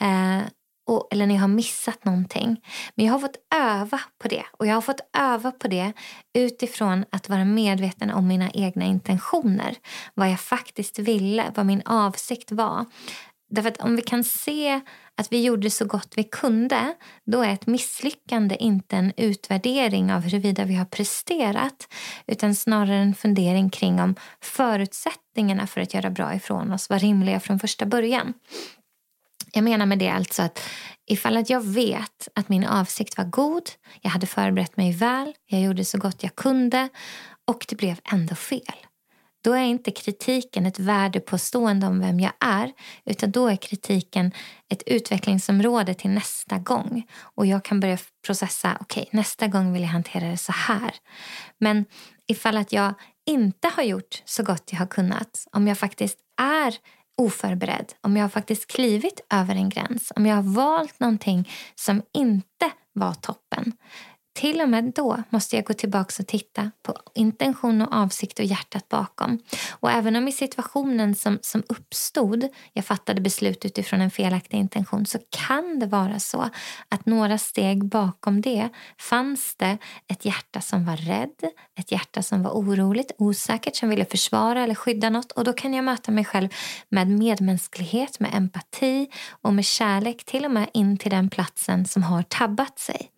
Eh, 0.00 0.42
och, 0.90 1.08
eller 1.10 1.26
när 1.26 1.34
jag 1.34 1.40
har 1.40 1.48
missat 1.48 2.04
någonting. 2.04 2.60
Men 2.94 3.06
jag 3.06 3.12
har 3.12 3.20
fått 3.20 3.36
öva 3.54 4.00
på 4.18 4.28
det. 4.28 4.44
Och 4.52 4.66
jag 4.66 4.74
har 4.74 4.80
fått 4.80 5.00
öva 5.18 5.50
på 5.50 5.68
det 5.68 5.92
utifrån 6.34 7.04
att 7.10 7.28
vara 7.28 7.44
medveten 7.44 8.10
om 8.10 8.28
mina 8.28 8.50
egna 8.50 8.84
intentioner. 8.84 9.76
Vad 10.14 10.30
jag 10.30 10.40
faktiskt 10.40 10.98
ville, 10.98 11.52
vad 11.54 11.66
min 11.66 11.82
avsikt 11.84 12.52
var. 12.52 12.84
Därför 13.50 13.68
att 13.68 13.80
om 13.80 13.96
vi 13.96 14.02
kan 14.02 14.24
se 14.24 14.80
att 15.16 15.32
vi 15.32 15.42
gjorde 15.42 15.70
så 15.70 15.84
gott 15.84 16.12
vi 16.16 16.24
kunde 16.24 16.94
då 17.26 17.42
är 17.42 17.52
ett 17.52 17.66
misslyckande 17.66 18.56
inte 18.60 18.96
en 18.96 19.12
utvärdering 19.16 20.12
av 20.12 20.20
huruvida 20.20 20.64
vi 20.64 20.74
har 20.74 20.84
presterat 20.84 21.88
utan 22.26 22.54
snarare 22.54 22.96
en 22.96 23.14
fundering 23.14 23.70
kring 23.70 24.00
om 24.00 24.14
förutsättningarna 24.40 25.66
för 25.66 25.80
att 25.80 25.94
göra 25.94 26.10
bra 26.10 26.34
ifrån 26.34 26.72
oss 26.72 26.90
var 26.90 26.98
rimliga 26.98 27.40
från 27.40 27.58
första 27.58 27.86
början. 27.86 28.34
Jag 29.52 29.64
menar 29.64 29.86
med 29.86 29.98
det 29.98 30.08
alltså 30.08 30.42
att 30.42 30.60
ifall 31.06 31.36
att 31.36 31.50
jag 31.50 31.64
vet 31.64 32.28
att 32.34 32.48
min 32.48 32.64
avsikt 32.64 33.18
var 33.18 33.24
god, 33.24 33.70
jag 34.00 34.10
hade 34.10 34.26
förberett 34.26 34.76
mig 34.76 34.92
väl, 34.92 35.32
jag 35.46 35.60
gjorde 35.60 35.84
så 35.84 35.98
gott 35.98 36.22
jag 36.22 36.34
kunde 36.34 36.88
och 37.46 37.66
det 37.68 37.76
blev 37.76 38.00
ändå 38.12 38.34
fel. 38.34 38.86
Då 39.42 39.52
är 39.52 39.62
inte 39.62 39.90
kritiken 39.90 40.66
ett 40.66 40.78
värdepåstående 40.78 41.86
om 41.86 42.00
vem 42.00 42.20
jag 42.20 42.32
är 42.40 42.72
utan 43.04 43.30
då 43.30 43.48
är 43.48 43.56
kritiken 43.56 44.32
ett 44.68 44.82
utvecklingsområde 44.86 45.94
till 45.94 46.10
nästa 46.10 46.58
gång. 46.58 47.06
Och 47.20 47.46
jag 47.46 47.64
kan 47.64 47.80
börja 47.80 47.98
processa, 48.26 48.76
okej 48.80 49.02
okay, 49.02 49.18
nästa 49.18 49.46
gång 49.46 49.72
vill 49.72 49.82
jag 49.82 49.88
hantera 49.88 50.28
det 50.28 50.36
så 50.36 50.52
här. 50.52 50.94
Men 51.58 51.84
ifall 52.26 52.56
att 52.56 52.72
jag 52.72 52.94
inte 53.26 53.68
har 53.68 53.82
gjort 53.82 54.22
så 54.24 54.42
gott 54.42 54.68
jag 54.72 54.78
har 54.78 54.86
kunnat, 54.86 55.46
om 55.52 55.68
jag 55.68 55.78
faktiskt 55.78 56.18
är 56.40 56.74
oförberedd, 57.16 57.92
om 58.00 58.16
jag 58.16 58.24
har 58.24 58.28
faktiskt 58.28 58.66
klivit 58.66 59.20
över 59.32 59.54
en 59.54 59.68
gräns, 59.68 60.12
om 60.16 60.26
jag 60.26 60.36
har 60.36 60.42
valt 60.42 61.00
någonting 61.00 61.48
som 61.74 62.02
inte 62.12 62.70
var 62.92 63.14
toppen, 63.14 63.72
till 64.32 64.60
och 64.60 64.68
med 64.68 64.92
då 64.94 65.22
måste 65.30 65.56
jag 65.56 65.64
gå 65.64 65.74
tillbaka 65.74 66.22
och 66.22 66.26
titta 66.26 66.70
på 66.82 66.94
intention 67.14 67.82
och 67.82 67.94
avsikt 67.94 68.38
och 68.38 68.44
hjärtat 68.44 68.88
bakom. 68.88 69.38
Och 69.70 69.90
även 69.90 70.16
om 70.16 70.28
i 70.28 70.32
situationen 70.32 71.14
som, 71.14 71.38
som 71.42 71.62
uppstod 71.68 72.48
jag 72.72 72.84
fattade 72.84 73.20
beslut 73.20 73.64
utifrån 73.64 74.00
en 74.00 74.10
felaktig 74.10 74.56
intention 74.56 75.06
så 75.06 75.18
kan 75.30 75.78
det 75.78 75.86
vara 75.86 76.18
så 76.18 76.50
att 76.88 77.06
några 77.06 77.38
steg 77.38 77.84
bakom 77.84 78.40
det 78.40 78.68
fanns 78.98 79.56
det 79.56 79.78
ett 80.06 80.24
hjärta 80.24 80.60
som 80.60 80.86
var 80.86 80.96
rädd, 80.96 81.50
ett 81.78 81.92
hjärta 81.92 82.22
som 82.22 82.42
var 82.42 82.50
oroligt, 82.50 83.12
osäkert, 83.18 83.76
som 83.76 83.88
ville 83.88 84.04
försvara 84.04 84.64
eller 84.64 84.74
skydda 84.74 85.10
något. 85.10 85.32
Och 85.32 85.44
då 85.44 85.52
kan 85.52 85.74
jag 85.74 85.84
möta 85.84 86.12
mig 86.12 86.24
själv 86.24 86.48
med 86.88 87.08
medmänsklighet, 87.08 88.20
med 88.20 88.34
empati 88.34 89.08
och 89.30 89.54
med 89.54 89.64
kärlek 89.64 90.24
till 90.24 90.44
och 90.44 90.50
med 90.50 90.70
in 90.74 90.96
till 90.96 91.10
den 91.10 91.30
platsen 91.30 91.84
som 91.86 92.02
har 92.02 92.22
tabbat 92.22 92.78
sig. 92.78 93.10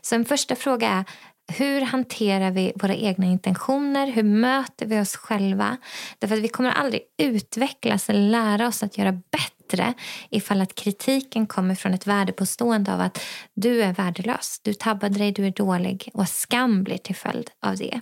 Så 0.00 0.14
en 0.14 0.24
första 0.24 0.56
fråga 0.56 0.88
är 0.88 1.04
hur 1.50 1.80
hanterar 1.80 2.50
vi 2.50 2.72
våra 2.76 2.94
egna 2.94 3.26
intentioner? 3.26 4.06
Hur 4.06 4.22
möter 4.22 4.86
vi 4.86 5.00
oss 5.00 5.16
själva? 5.16 5.76
Därför 6.18 6.36
att 6.36 6.42
vi 6.42 6.48
kommer 6.48 6.70
aldrig 6.70 7.02
utvecklas 7.22 8.10
eller 8.10 8.30
lära 8.30 8.68
oss 8.68 8.82
att 8.82 8.98
göra 8.98 9.12
bättre 9.12 9.94
ifall 10.30 10.60
att 10.60 10.74
kritiken 10.74 11.46
kommer 11.46 11.74
från 11.74 11.94
ett 11.94 12.06
värdepåstående 12.06 12.94
av 12.94 13.00
att 13.00 13.20
du 13.54 13.82
är 13.82 13.92
värdelös, 13.92 14.60
du 14.62 14.74
tabbade 14.74 15.18
dig, 15.18 15.32
du 15.32 15.46
är 15.46 15.50
dålig 15.50 16.10
och 16.14 16.28
skam 16.28 16.84
blir 16.84 16.98
till 16.98 17.16
följd 17.16 17.50
av 17.66 17.76
det. 17.76 18.00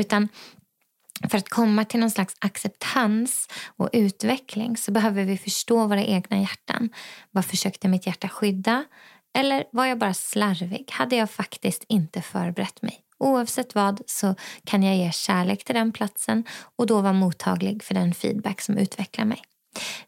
Utan 0.00 0.28
för 1.30 1.38
att 1.38 1.48
komma 1.48 1.84
till 1.84 2.00
någon 2.00 2.10
slags 2.10 2.36
acceptans 2.38 3.48
och 3.76 3.90
utveckling 3.92 4.76
så 4.76 4.92
behöver 4.92 5.24
vi 5.24 5.38
förstå 5.38 5.86
våra 5.86 6.04
egna 6.04 6.40
hjärtan. 6.40 6.90
Vad 7.30 7.44
försökte 7.44 7.88
mitt 7.88 8.06
hjärta 8.06 8.28
skydda? 8.28 8.84
Eller 9.34 9.64
var 9.70 9.86
jag 9.86 9.98
bara 9.98 10.14
slarvig? 10.14 10.90
Hade 10.90 11.16
jag 11.16 11.30
faktiskt 11.30 11.84
inte 11.88 12.22
förberett 12.22 12.82
mig? 12.82 13.00
Oavsett 13.18 13.74
vad 13.74 14.02
så 14.06 14.34
kan 14.64 14.82
jag 14.82 14.96
ge 14.96 15.12
kärlek 15.12 15.64
till 15.64 15.74
den 15.74 15.92
platsen 15.92 16.44
och 16.76 16.86
då 16.86 17.00
vara 17.00 17.12
mottaglig 17.12 17.82
för 17.82 17.94
den 17.94 18.14
feedback 18.14 18.60
som 18.60 18.78
utvecklar 18.78 19.24
mig. 19.24 19.42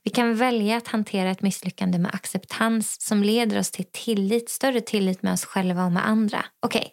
Vi 0.03 0.11
kan 0.11 0.37
välja 0.37 0.77
att 0.77 0.89
hantera 0.89 1.31
ett 1.31 1.43
misslyckande 1.43 1.99
med 1.99 2.15
acceptans 2.15 3.01
som 3.01 3.23
leder 3.23 3.59
oss 3.59 3.71
till 3.71 3.85
tillit, 3.93 4.51
större 4.51 4.81
tillit 4.81 5.23
med 5.23 5.33
oss 5.33 5.45
själva 5.45 5.85
och 5.85 5.93
med 5.93 6.07
andra. 6.07 6.45
Okej, 6.61 6.93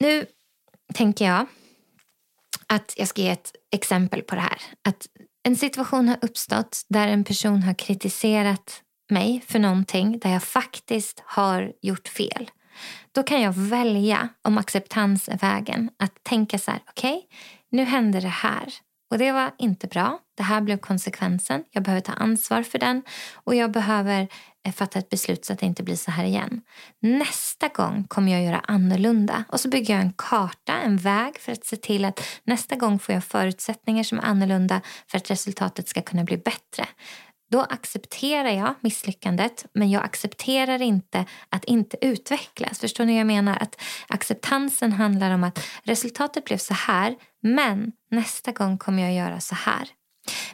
nu 0.00 0.26
tänker 0.94 1.24
jag 1.24 1.46
att 2.66 2.94
jag 2.96 3.08
ska 3.08 3.22
ge 3.22 3.28
ett 3.28 3.52
exempel 3.72 4.22
på 4.22 4.34
det 4.34 4.40
här. 4.40 4.62
Att 4.88 5.06
en 5.42 5.56
situation 5.56 6.08
har 6.08 6.18
uppstått 6.22 6.82
där 6.88 7.08
en 7.08 7.24
person 7.24 7.62
har 7.62 7.74
kritiserat 7.74 8.82
mig 9.10 9.44
för 9.48 9.58
någonting 9.58 10.18
där 10.18 10.30
jag 10.30 10.42
faktiskt 10.42 11.22
har 11.26 11.72
gjort 11.82 12.08
fel. 12.08 12.50
Då 13.12 13.22
kan 13.22 13.40
jag 13.40 13.52
välja, 13.52 14.28
om 14.42 14.58
acceptans 14.58 15.28
är 15.28 15.38
vägen, 15.38 15.90
att 15.98 16.24
tänka 16.24 16.58
så 16.58 16.70
här, 16.70 16.80
okej, 16.90 17.16
okay, 17.16 17.38
nu 17.70 17.84
hände 17.84 18.20
det 18.20 18.28
här. 18.28 18.74
Och 19.10 19.18
det 19.18 19.32
var 19.32 19.50
inte 19.58 19.86
bra. 19.86 20.18
Det 20.36 20.42
här 20.42 20.60
blev 20.60 20.78
konsekvensen. 20.78 21.64
Jag 21.70 21.82
behöver 21.82 22.00
ta 22.00 22.12
ansvar 22.12 22.62
för 22.62 22.78
den 22.78 23.02
och 23.34 23.54
jag 23.54 23.70
behöver 23.70 24.28
eh, 24.66 24.72
fatta 24.72 24.98
ett 24.98 25.08
beslut 25.08 25.44
så 25.44 25.52
att 25.52 25.58
det 25.58 25.66
inte 25.66 25.82
blir 25.82 25.96
så 25.96 26.10
här 26.10 26.24
igen. 26.24 26.60
Nästa 27.00 27.68
gång 27.68 28.04
kommer 28.08 28.32
jag 28.32 28.42
göra 28.42 28.58
annorlunda. 28.58 29.44
Och 29.48 29.60
så 29.60 29.68
bygger 29.68 29.94
jag 29.94 30.02
en 30.02 30.12
karta, 30.12 30.72
en 30.72 30.96
väg 30.96 31.38
för 31.38 31.52
att 31.52 31.64
se 31.64 31.76
till 31.76 32.04
att 32.04 32.20
nästa 32.44 32.76
gång 32.76 32.98
får 32.98 33.14
jag 33.14 33.24
förutsättningar 33.24 34.02
som 34.02 34.18
är 34.18 34.22
annorlunda 34.22 34.80
för 35.06 35.18
att 35.18 35.30
resultatet 35.30 35.88
ska 35.88 36.02
kunna 36.02 36.24
bli 36.24 36.36
bättre. 36.36 36.86
Då 37.50 37.60
accepterar 37.62 38.50
jag 38.50 38.74
misslyckandet 38.80 39.66
men 39.72 39.90
jag 39.90 40.04
accepterar 40.04 40.82
inte 40.82 41.24
att 41.48 41.64
inte 41.64 41.96
utvecklas. 42.00 42.78
Förstår 42.78 43.04
ni 43.04 43.12
vad 43.12 43.20
jag 43.20 43.26
menar? 43.26 43.58
Att 43.60 43.80
acceptansen 44.08 44.92
handlar 44.92 45.30
om 45.30 45.44
att 45.44 45.66
resultatet 45.82 46.44
blev 46.44 46.58
så 46.58 46.74
här 46.74 47.16
men 47.40 47.92
nästa 48.10 48.52
gång 48.52 48.78
kommer 48.78 49.02
jag 49.02 49.14
göra 49.14 49.40
så 49.40 49.54
här. 49.54 49.88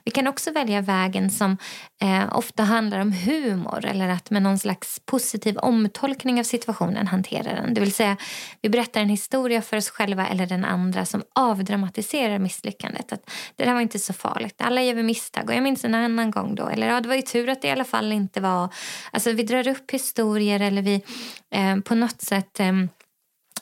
Vi 0.04 0.11
kan 0.11 0.26
också 0.26 0.52
välja 0.52 0.81
vägen 0.81 1.31
som 1.31 1.57
eh, 2.02 2.37
ofta 2.37 2.62
handlar 2.62 2.99
om 2.99 3.12
humor 3.12 3.85
eller 3.85 4.09
att 4.09 4.31
med 4.31 4.43
någon 4.43 4.59
slags 4.59 5.00
positiv 5.07 5.59
omtolkning 5.59 6.40
av 6.40 6.45
situationen 6.45 7.07
hantera 7.07 7.54
den. 7.54 7.75
Det 7.75 7.81
vill 7.81 7.93
säga, 7.93 8.16
vi 8.62 8.69
berättar 8.69 9.00
en 9.00 9.09
historia 9.09 9.62
för 9.62 9.76
oss 9.76 9.90
själva 9.90 10.26
eller 10.26 10.47
den 10.47 10.64
andra 10.64 11.04
som 11.04 11.23
avdramatiserar 11.35 12.38
misslyckandet. 12.38 13.12
Att 13.12 13.31
det 13.57 13.64
där 13.64 13.75
var 13.75 13.81
inte 13.81 13.99
så 13.99 14.12
farligt, 14.12 14.54
alla 14.59 14.83
gör 14.83 14.95
vi 14.95 15.02
misstag 15.02 15.49
och 15.49 15.54
jag 15.54 15.62
minns 15.62 15.85
en 15.85 15.95
annan 15.95 16.31
gång 16.31 16.54
då. 16.54 16.69
Eller 16.69 16.87
ja, 16.87 17.00
det 17.00 17.09
var 17.09 17.16
ju 17.16 17.23
tur 17.23 17.49
att 17.49 17.62
det 17.62 17.69
i 17.69 17.71
alla 17.71 17.85
fall 17.85 18.12
inte 18.12 18.40
var... 18.40 18.69
Alltså 19.11 19.33
vi 19.33 19.43
drar 19.43 19.69
upp 19.69 19.90
historier 19.90 20.61
eller 20.61 20.83
vi 20.83 21.02
eh, 21.50 21.76
på 21.76 21.95
något 21.95 22.23
sätt 22.23 22.61
eh, 22.61 22.73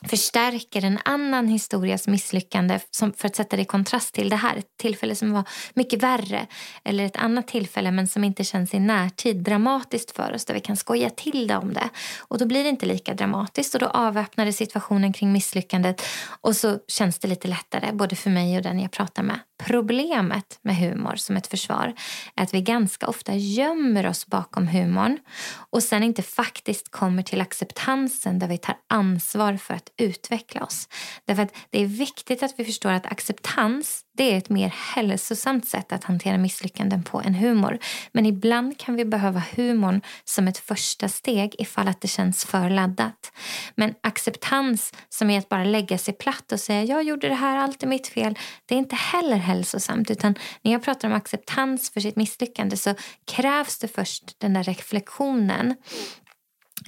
förstärker 0.09 0.85
en 0.85 0.99
annan 1.05 1.47
historias 1.47 2.07
misslyckande 2.07 2.79
som, 2.91 3.13
för 3.13 3.27
att 3.27 3.35
sätta 3.35 3.55
det 3.55 3.61
i 3.61 3.65
kontrast 3.65 4.13
till 4.13 4.29
det 4.29 4.35
här. 4.35 4.57
Ett 4.57 4.77
tillfälle 4.77 5.15
som 5.15 5.31
var 5.31 5.43
mycket 5.73 6.03
värre 6.03 6.47
eller 6.83 7.05
ett 7.05 7.15
annat 7.15 7.47
tillfälle 7.47 7.91
men 7.91 8.07
som 8.07 8.23
inte 8.23 8.43
känns 8.43 8.73
i 8.73 8.79
närtid 8.79 9.37
dramatiskt 9.37 10.11
för 10.11 10.33
oss 10.33 10.45
där 10.45 10.53
vi 10.53 10.59
kan 10.59 10.77
skoja 10.77 11.09
till 11.09 11.47
det 11.47 11.57
om 11.57 11.73
det. 11.73 11.89
Och 12.19 12.37
då 12.37 12.45
blir 12.45 12.63
det 12.63 12.69
inte 12.69 12.85
lika 12.85 13.13
dramatiskt 13.13 13.73
och 13.73 13.79
då 13.79 13.87
avväpnar 13.87 14.45
det 14.45 14.53
situationen 14.53 15.13
kring 15.13 15.31
misslyckandet 15.31 16.01
och 16.41 16.55
så 16.55 16.79
känns 16.87 17.19
det 17.19 17.27
lite 17.27 17.47
lättare 17.47 17.91
både 17.91 18.15
för 18.15 18.29
mig 18.29 18.57
och 18.57 18.63
den 18.63 18.79
jag 18.79 18.91
pratar 18.91 19.23
med. 19.23 19.39
Problemet 19.65 20.59
med 20.61 20.75
humor 20.77 21.15
som 21.15 21.37
ett 21.37 21.47
försvar 21.47 21.93
är 22.35 22.43
att 22.43 22.53
vi 22.53 22.61
ganska 22.61 23.07
ofta 23.07 23.35
gömmer 23.35 24.07
oss 24.07 24.27
bakom 24.27 24.67
humorn 24.67 25.19
och 25.55 25.83
sen 25.83 26.03
inte 26.03 26.21
faktiskt 26.21 26.91
kommer 26.91 27.23
till 27.23 27.41
acceptansen 27.41 28.39
där 28.39 28.47
vi 28.47 28.57
tar 28.57 28.75
ansvar 28.89 29.57
för 29.57 29.73
att 29.73 29.89
utveckla 29.97 30.63
oss. 30.63 30.87
Därför 31.25 31.43
att 31.43 31.55
det 31.69 31.81
är 31.81 31.85
viktigt 31.85 32.43
att 32.43 32.53
vi 32.57 32.65
förstår 32.65 32.91
att 32.91 33.05
acceptans 33.05 34.05
det 34.17 34.33
är 34.33 34.37
ett 34.37 34.49
mer 34.49 34.73
hälsosamt 34.95 35.67
sätt 35.67 35.91
att 35.91 36.03
hantera 36.03 36.37
misslyckanden 36.37 37.03
på 37.03 37.21
än 37.21 37.35
humor. 37.35 37.79
Men 38.11 38.25
ibland 38.25 38.79
kan 38.79 38.95
vi 38.95 39.05
behöva 39.05 39.43
humorn 39.55 40.01
som 40.23 40.47
ett 40.47 40.57
första 40.57 41.09
steg 41.09 41.55
ifall 41.59 41.87
att 41.87 42.01
det 42.01 42.07
känns 42.07 42.45
för 42.45 42.69
laddat. 42.69 43.31
Men 43.75 43.93
acceptans 44.01 44.93
som 45.09 45.29
är 45.29 45.39
att 45.39 45.49
bara 45.49 45.63
lägga 45.63 45.97
sig 45.97 46.13
platt 46.13 46.51
och 46.51 46.59
säga 46.59 46.83
jag 46.83 47.03
gjorde 47.03 47.29
det 47.29 47.35
här, 47.35 47.57
allt 47.57 47.83
är 47.83 47.87
mitt 47.87 48.07
fel. 48.07 48.39
Det 48.65 48.75
är 48.75 48.79
inte 48.79 48.95
heller 48.95 49.37
hälsosamt. 49.37 50.11
Utan 50.11 50.35
när 50.61 50.71
jag 50.71 50.83
pratar 50.83 51.07
om 51.07 51.13
acceptans 51.13 51.89
för 51.89 51.99
sitt 51.99 52.15
misslyckande 52.15 52.77
så 52.77 52.95
krävs 53.25 53.79
det 53.79 53.87
först 53.87 54.39
den 54.39 54.53
där 54.53 54.63
reflektionen 54.63 55.75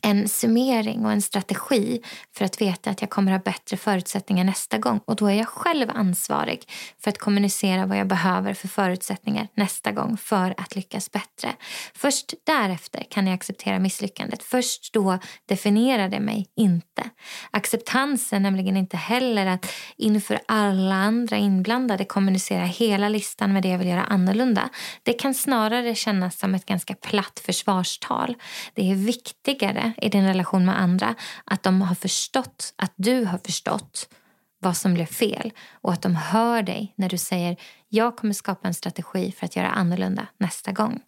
en 0.02 0.30
summering 0.30 1.06
och 1.06 1.12
en 1.12 1.22
strategi 1.22 2.02
för 2.38 2.46
att 2.46 2.62
veta 2.62 2.90
att 2.90 3.02
jag 3.02 3.10
kommer 3.10 3.32
ha 3.32 3.40
bättre 3.40 3.78
förutsättningar 3.78 4.44
nästa 4.44 4.78
gång. 4.78 5.00
Och 5.06 5.16
då 5.16 5.28
är 5.28 5.34
jag 5.34 5.48
själv 5.48 5.90
ansvarig 5.94 6.70
för 7.04 7.10
att 7.10 7.18
kommunicera 7.18 7.86
vad 7.86 7.98
jag 7.98 8.08
behöver 8.08 8.54
för 8.54 8.68
förutsättningar 8.68 9.48
nästa 9.54 9.92
gång 9.92 10.18
för 10.18 10.54
att 10.58 10.76
lyckas 10.76 11.12
bättre. 11.12 11.54
Först 11.94 12.34
därefter 12.44 13.04
kan 13.10 13.28
jag 13.28 13.34
acceptera 13.34 13.80
misslyckandet. 13.80 14.44
Först 14.44 14.94
då 14.94 15.20
definierar 15.46 16.10
det 16.10 16.20
mig 16.20 16.48
inte. 16.56 17.04
Acceptansen, 17.52 18.36
är 18.36 18.40
nämligen 18.40 18.78
inte 18.78 18.98
heller 18.98 19.46
att 19.46 19.74
inför 19.98 20.40
alla 20.46 20.96
andra 20.96 21.38
inblandade 21.38 22.06
kommunicera 22.06 22.66
hela 22.66 23.10
listan 23.10 23.54
med 23.54 23.64
det 23.64 23.70
jag 23.70 23.78
vill 23.78 23.88
göra 23.88 24.04
annorlunda. 24.04 24.70
Det 25.04 25.14
kan 25.14 25.34
snarare 25.34 25.96
kännas 25.96 26.40
som 26.40 26.56
ett 26.56 26.66
ganska 26.66 26.96
platt 26.96 27.42
försvarstal. 27.46 28.36
Det 28.74 28.92
är 28.92 28.96
viktigare 28.96 29.75
i 29.98 30.10
din 30.10 30.26
relation 30.26 30.66
med 30.66 30.80
andra 30.80 31.16
att 31.46 31.64
de 31.64 31.82
har 31.82 31.96
förstått 31.96 32.74
att 32.76 32.94
du 32.96 33.26
har 33.26 33.38
förstått 33.38 34.10
vad 34.60 34.78
som 34.78 34.94
blev 34.94 35.06
fel 35.06 35.54
och 35.72 35.94
att 35.94 36.02
de 36.02 36.16
hör 36.16 36.62
dig 36.62 36.94
när 36.96 37.10
du 37.10 37.18
säger 37.18 37.58
jag 37.90 38.16
kommer 38.16 38.34
skapa 38.34 38.68
en 38.68 38.74
strategi 38.74 39.32
för 39.32 39.46
att 39.46 39.56
göra 39.56 39.70
annorlunda 39.70 40.28
nästa 40.38 40.72
gång. 40.72 41.02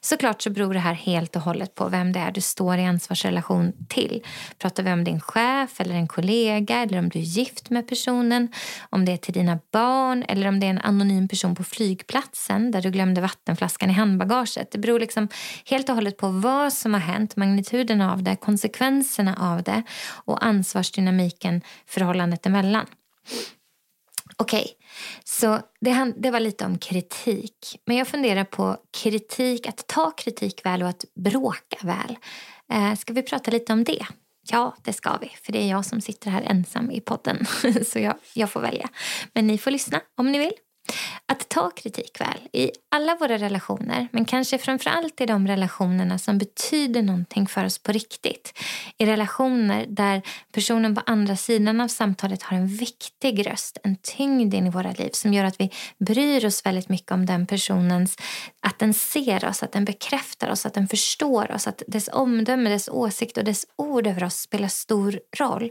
Såklart 0.00 0.42
så 0.42 0.50
beror 0.50 0.74
det 0.74 0.80
här 0.80 0.94
helt 0.94 1.36
och 1.36 1.42
hållet 1.42 1.74
på 1.74 1.88
vem 1.88 2.12
det 2.12 2.20
är 2.20 2.32
du 2.32 2.40
står 2.40 2.78
i 2.78 2.84
ansvarsrelation 2.84 3.72
till. 3.88 4.22
Pratar 4.58 4.82
vi 4.82 4.92
om 4.92 5.04
din 5.04 5.20
chef 5.20 5.80
eller 5.80 5.94
en 5.94 6.08
kollega 6.08 6.82
eller 6.82 6.98
om 6.98 7.08
du 7.08 7.18
är 7.18 7.22
gift 7.22 7.70
med 7.70 7.88
personen, 7.88 8.48
om 8.90 9.04
det 9.04 9.12
är 9.12 9.16
till 9.16 9.34
dina 9.34 9.58
barn 9.72 10.24
eller 10.28 10.48
om 10.48 10.60
det 10.60 10.66
är 10.66 10.70
en 10.70 10.80
anonym 10.80 11.28
person 11.28 11.54
på 11.54 11.64
flygplatsen 11.64 12.70
där 12.70 12.82
du 12.82 12.90
glömde 12.90 13.20
vattenflaskan 13.20 13.90
i 13.90 13.92
handbagaget. 13.92 14.70
Det 14.70 14.78
beror 14.78 15.00
liksom 15.00 15.28
helt 15.66 15.88
och 15.88 15.94
hållet 15.94 16.16
på 16.16 16.28
vad 16.28 16.72
som 16.72 16.94
har 16.94 17.00
hänt, 17.00 17.36
magnituden 17.36 18.00
av 18.00 18.22
det, 18.22 18.36
konsekvenserna 18.36 19.36
av 19.40 19.62
det 19.62 19.82
och 20.24 20.44
ansvarsdynamiken 20.44 21.62
förhållandet 21.86 22.46
emellan. 22.46 22.86
Okej, 24.42 24.62
okay. 24.62 24.74
så 25.24 25.60
det, 25.80 26.12
det 26.16 26.30
var 26.30 26.40
lite 26.40 26.64
om 26.64 26.78
kritik. 26.78 27.80
Men 27.86 27.96
jag 27.96 28.08
funderar 28.08 28.44
på 28.44 28.76
kritik, 29.02 29.66
att 29.66 29.86
ta 29.86 30.10
kritik 30.10 30.64
väl 30.64 30.82
och 30.82 30.88
att 30.88 31.04
bråka 31.14 31.76
väl. 31.82 32.16
Eh, 32.72 32.94
ska 32.94 33.12
vi 33.12 33.22
prata 33.22 33.50
lite 33.50 33.72
om 33.72 33.84
det? 33.84 34.06
Ja, 34.50 34.76
det 34.82 34.92
ska 34.92 35.16
vi. 35.20 35.28
För 35.28 35.52
det 35.52 35.62
är 35.62 35.70
jag 35.70 35.84
som 35.84 36.00
sitter 36.00 36.30
här 36.30 36.42
ensam 36.42 36.90
i 36.90 37.00
podden. 37.00 37.46
Så 37.86 37.98
jag, 37.98 38.14
jag 38.34 38.50
får 38.50 38.60
välja. 38.60 38.88
Men 39.32 39.46
ni 39.46 39.58
får 39.58 39.70
lyssna 39.70 40.00
om 40.16 40.32
ni 40.32 40.38
vill. 40.38 40.52
Att 41.26 41.48
ta 41.48 41.70
kritik 41.70 42.20
väl 42.20 42.48
i 42.52 42.70
alla 42.90 43.14
våra 43.14 43.38
relationer 43.38 44.08
men 44.12 44.24
kanske 44.24 44.58
framförallt 44.58 45.20
i 45.20 45.26
de 45.26 45.46
relationerna 45.46 46.18
som 46.18 46.38
betyder 46.38 47.02
någonting 47.02 47.46
för 47.46 47.64
oss 47.64 47.78
på 47.78 47.92
riktigt. 47.92 48.58
I 48.98 49.06
relationer 49.06 49.86
där 49.88 50.22
personen 50.52 50.94
på 50.94 51.02
andra 51.06 51.36
sidan 51.36 51.80
av 51.80 51.88
samtalet 51.88 52.42
har 52.42 52.56
en 52.56 52.66
viktig 52.66 53.46
röst, 53.46 53.78
en 53.82 53.96
tyngd 53.96 54.54
in 54.54 54.66
i 54.66 54.70
våra 54.70 54.90
liv 54.90 55.10
som 55.12 55.34
gör 55.34 55.44
att 55.44 55.60
vi 55.60 55.70
bryr 55.98 56.46
oss 56.46 56.66
väldigt 56.66 56.88
mycket 56.88 57.12
om 57.12 57.26
den 57.26 57.46
personens, 57.46 58.16
att 58.60 58.78
den 58.78 58.94
ser 58.94 59.44
oss, 59.48 59.62
att 59.62 59.72
den 59.72 59.84
bekräftar 59.84 60.50
oss, 60.50 60.66
att 60.66 60.74
den 60.74 60.88
förstår 60.88 61.52
oss, 61.52 61.66
att 61.66 61.82
dess 61.86 62.08
omdöme, 62.12 62.70
dess 62.70 62.88
åsikt 62.88 63.38
och 63.38 63.44
dess 63.44 63.66
ord 63.76 64.06
över 64.06 64.24
oss 64.24 64.36
spelar 64.36 64.68
stor 64.68 65.20
roll 65.38 65.70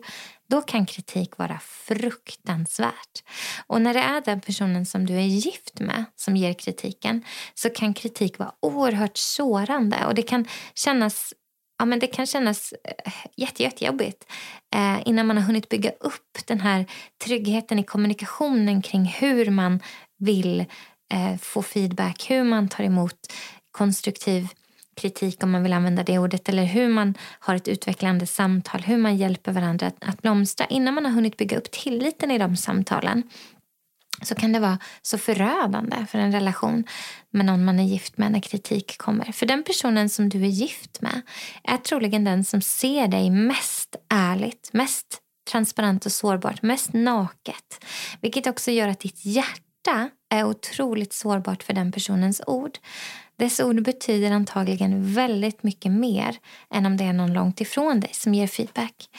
då 0.52 0.62
kan 0.62 0.86
kritik 0.86 1.38
vara 1.38 1.60
fruktansvärt. 1.60 3.24
Och 3.68 3.82
när 3.82 3.94
det 3.94 4.00
är 4.00 4.22
den 4.22 4.42
personen 4.42 4.86
som 4.86 5.06
du 5.06 5.14
är 5.14 5.22
gift 5.22 5.80
med 5.80 6.06
som 6.16 6.36
ger 6.36 6.54
kritiken 6.54 7.24
så 7.54 7.70
kan 7.70 7.94
kritik 7.94 8.38
vara 8.40 8.52
oerhört 8.60 9.18
sårande 9.18 10.06
och 10.06 10.16
det 10.16 10.22
kan 10.22 10.46
kännas 10.76 11.34
Ja, 11.80 11.86
men 11.86 12.00
det 12.00 12.08
kan 12.08 12.26
kännas 12.26 12.74
eh, 12.84 13.14
jätte, 13.36 13.64
jättejobbigt 13.64 14.26
eh, 14.76 15.00
innan 15.06 15.28
man 15.28 15.38
har 15.38 15.44
hunnit 15.44 15.70
bygga 15.70 15.90
upp 15.90 16.38
den 16.46 16.60
här 16.60 16.86
tryggheten 17.24 17.80
i 17.80 17.84
kommunikationen 17.84 18.82
kring 18.82 19.06
hur 19.06 19.50
man 19.52 19.80
vill 20.20 20.60
eh, 21.14 21.38
få 21.42 21.62
feedback, 21.62 22.30
hur 22.30 22.44
man 22.44 22.68
tar 22.70 22.84
emot 22.84 23.34
konstruktiv 23.72 24.48
kritik 25.02 25.44
om 25.44 25.52
man 25.52 25.64
vill 25.64 25.74
använda 25.74 26.04
det 26.04 26.20
ordet 26.20 26.50
eller 26.50 26.64
hur 26.64 26.90
man 26.90 27.14
har 27.40 27.56
ett 27.56 27.68
utvecklande 27.68 28.28
samtal, 28.28 28.82
hur 28.82 28.98
man 28.98 29.18
hjälper 29.18 29.52
varandra 29.52 29.88
att, 29.88 29.96
att 30.00 30.22
blomstra 30.22 30.66
innan 30.66 30.94
man 30.94 31.06
har 31.06 31.12
hunnit 31.12 31.38
bygga 31.38 31.58
upp 31.58 31.72
tilliten 31.72 32.32
i 32.32 32.38
de 32.38 32.58
samtalen 32.58 33.24
så 34.22 34.36
kan 34.36 34.52
det 34.52 34.60
vara 34.60 34.80
så 35.02 35.18
förödande 35.18 36.06
för 36.10 36.20
en 36.20 36.32
relation 36.32 36.84
med 37.32 37.46
någon 37.46 37.66
man 37.66 37.80
är 37.80 37.84
gift 37.84 38.18
med 38.18 38.32
när 38.32 38.40
kritik 38.40 38.98
kommer. 38.98 39.32
För 39.32 39.46
den 39.46 39.64
personen 39.64 40.10
som 40.10 40.30
du 40.30 40.44
är 40.44 40.48
gift 40.48 41.02
med 41.02 41.22
är 41.64 41.78
troligen 41.78 42.24
den 42.24 42.44
som 42.44 42.62
ser 42.62 43.08
dig 43.08 43.30
mest 43.30 43.96
ärligt, 44.10 44.70
mest 44.74 45.22
transparent 45.52 46.06
och 46.06 46.12
sårbart, 46.12 46.62
mest 46.62 46.94
naket. 46.94 47.86
Vilket 48.22 48.48
också 48.48 48.72
gör 48.72 48.88
att 48.88 49.00
ditt 49.00 49.26
hjärta 49.26 49.71
är 50.30 50.44
otroligt 50.44 51.14
sårbart 51.14 51.64
för 51.64 51.74
den 51.74 51.92
personens 51.92 52.42
ord. 52.48 52.78
Dess 53.36 53.60
ord 53.60 53.84
betyder 53.84 54.32
antagligen 54.32 55.14
väldigt 55.14 55.64
mycket 55.64 55.92
mer 55.92 56.38
än 56.74 56.86
om 56.86 56.98
det 56.98 57.04
är 57.04 57.14
någon 57.14 57.34
långt 57.34 57.62
ifrån 57.62 58.00
dig 58.00 58.12
som 58.14 58.34
ger 58.34 58.48
feedback. 58.48 59.10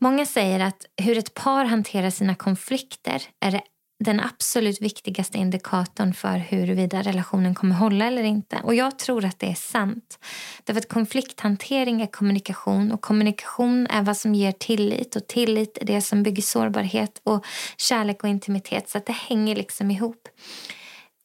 Många 0.00 0.26
säger 0.26 0.60
att 0.60 0.86
hur 0.96 1.18
ett 1.18 1.34
par 1.34 1.64
hanterar 1.64 2.10
sina 2.10 2.34
konflikter 2.34 3.22
är 3.40 3.50
det 3.50 3.62
den 4.04 4.20
absolut 4.20 4.82
viktigaste 4.82 5.38
indikatorn 5.38 6.14
för 6.14 6.38
huruvida 6.38 7.02
relationen 7.02 7.54
kommer 7.54 7.74
hålla 7.74 8.06
eller 8.06 8.22
inte. 8.22 8.60
Och 8.64 8.74
jag 8.74 8.98
tror 8.98 9.24
att 9.24 9.38
det 9.38 9.50
är 9.50 9.54
sant. 9.54 10.18
Därför 10.64 10.80
att 10.80 10.88
konflikthantering 10.88 12.02
är 12.02 12.06
kommunikation 12.06 12.92
och 12.92 13.00
kommunikation 13.00 13.86
är 13.86 14.02
vad 14.02 14.16
som 14.16 14.34
ger 14.34 14.52
tillit 14.52 15.16
och 15.16 15.26
tillit 15.26 15.78
är 15.78 15.84
det 15.84 16.00
som 16.00 16.22
bygger 16.22 16.42
sårbarhet 16.42 17.20
och 17.24 17.44
kärlek 17.76 18.22
och 18.22 18.28
intimitet 18.28 18.88
så 18.88 18.98
att 18.98 19.06
det 19.06 19.12
hänger 19.12 19.56
liksom 19.56 19.90
ihop. 19.90 20.28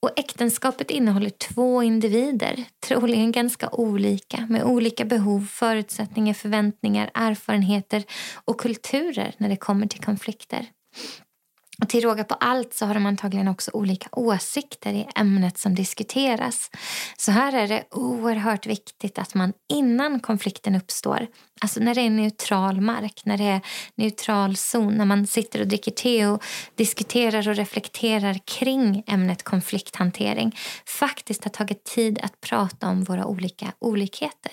Och 0.02 0.20
äktenskapet 0.20 0.92
innehåller 0.92 1.30
två 1.30 1.84
individer, 1.84 2.64
troligen 2.88 3.32
ganska 3.32 3.70
olika 3.70 4.46
med 4.50 4.64
olika 4.64 5.06
behov, 5.06 5.48
förutsättningar, 5.52 6.34
förväntningar, 6.34 7.12
erfarenheter 7.14 8.04
och 8.46 8.60
kulturer 8.60 9.36
när 9.38 9.50
det 9.50 9.56
kommer 9.56 9.88
till 9.88 10.04
konflikter. 10.04 10.66
Och 11.82 11.90
till 11.90 12.02
råga 12.02 12.24
på 12.24 12.36
allt 12.36 12.74
så 12.74 12.86
har 12.86 12.94
de 12.94 13.06
antagligen 13.06 13.48
också 13.48 13.72
olika 13.74 14.10
åsikter 14.12 14.94
i 14.94 15.08
ämnet 15.16 15.58
som 15.58 15.76
diskuteras. 15.76 16.72
Så 17.18 17.32
här 17.32 17.54
är 17.54 17.68
det 17.68 17.84
oerhört 17.92 18.66
viktigt 18.66 19.20
att 19.20 19.34
man 19.34 19.54
innan 19.70 20.20
konflikten 20.20 20.76
uppstår, 20.76 21.28
alltså 21.62 21.80
när 21.80 21.96
det 21.96 22.02
är 22.02 22.10
neutral 22.10 22.82
mark, 22.82 23.22
när 23.26 23.38
det 23.38 23.44
är 23.44 23.62
neutral 23.96 24.56
zon, 24.56 24.94
när 24.94 25.06
man 25.06 25.28
sitter 25.28 25.62
och 25.62 25.68
dricker 25.68 25.92
te 25.92 26.28
och 26.28 26.44
diskuterar 26.76 27.50
och 27.50 27.56
reflekterar 27.56 28.40
kring 28.46 29.04
ämnet 29.08 29.44
konflikthantering, 29.44 30.56
faktiskt 30.86 31.44
har 31.44 31.52
tagit 31.52 31.84
tid 31.84 32.20
att 32.24 32.42
prata 32.42 32.88
om 32.88 33.04
våra 33.04 33.26
olika 33.26 33.74
olikheter. 33.80 34.52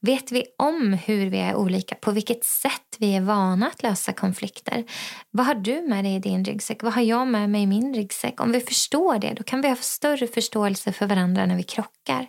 Vet 0.00 0.32
vi 0.32 0.44
om 0.58 0.92
hur 0.92 1.30
vi 1.30 1.38
är 1.38 1.54
olika, 1.54 1.94
på 1.94 2.10
vilket 2.10 2.44
sätt 2.44 2.96
vi 2.98 3.16
är 3.16 3.20
vana 3.20 3.66
att 3.66 3.82
lösa 3.82 4.12
konflikter? 4.12 4.84
Vad 5.30 5.46
har 5.46 5.54
du 5.54 5.82
med 5.88 6.04
dig 6.04 6.14
i 6.14 6.18
din 6.18 6.44
ryggsäck? 6.44 6.82
Vad 6.82 6.92
har 6.92 7.02
jag 7.02 7.26
med 7.26 7.50
mig 7.50 7.62
i 7.62 7.66
min 7.66 7.94
ryggsäck? 7.94 8.40
Om 8.40 8.52
vi 8.52 8.60
förstår 8.60 9.18
det, 9.18 9.34
då 9.36 9.42
kan 9.42 9.60
vi 9.60 9.68
ha 9.68 9.76
större 9.76 10.26
förståelse 10.26 10.92
för 10.92 11.06
varandra 11.06 11.46
när 11.46 11.56
vi 11.56 11.62
krockar. 11.62 12.26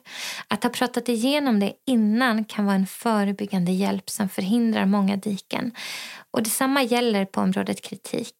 Att 0.47 0.63
ha 0.63 0.69
pratat 0.69 1.09
igenom 1.09 1.59
det 1.59 1.73
innan 1.87 2.45
kan 2.45 2.65
vara 2.65 2.75
en 2.75 2.87
förebyggande 2.87 3.71
hjälp 3.71 4.09
som 4.09 4.29
förhindrar 4.29 4.85
många 4.85 5.15
diken. 5.15 5.71
Och 6.31 6.43
Detsamma 6.43 6.83
gäller 6.83 7.25
på 7.25 7.41
området 7.41 7.81
kritik. 7.81 8.35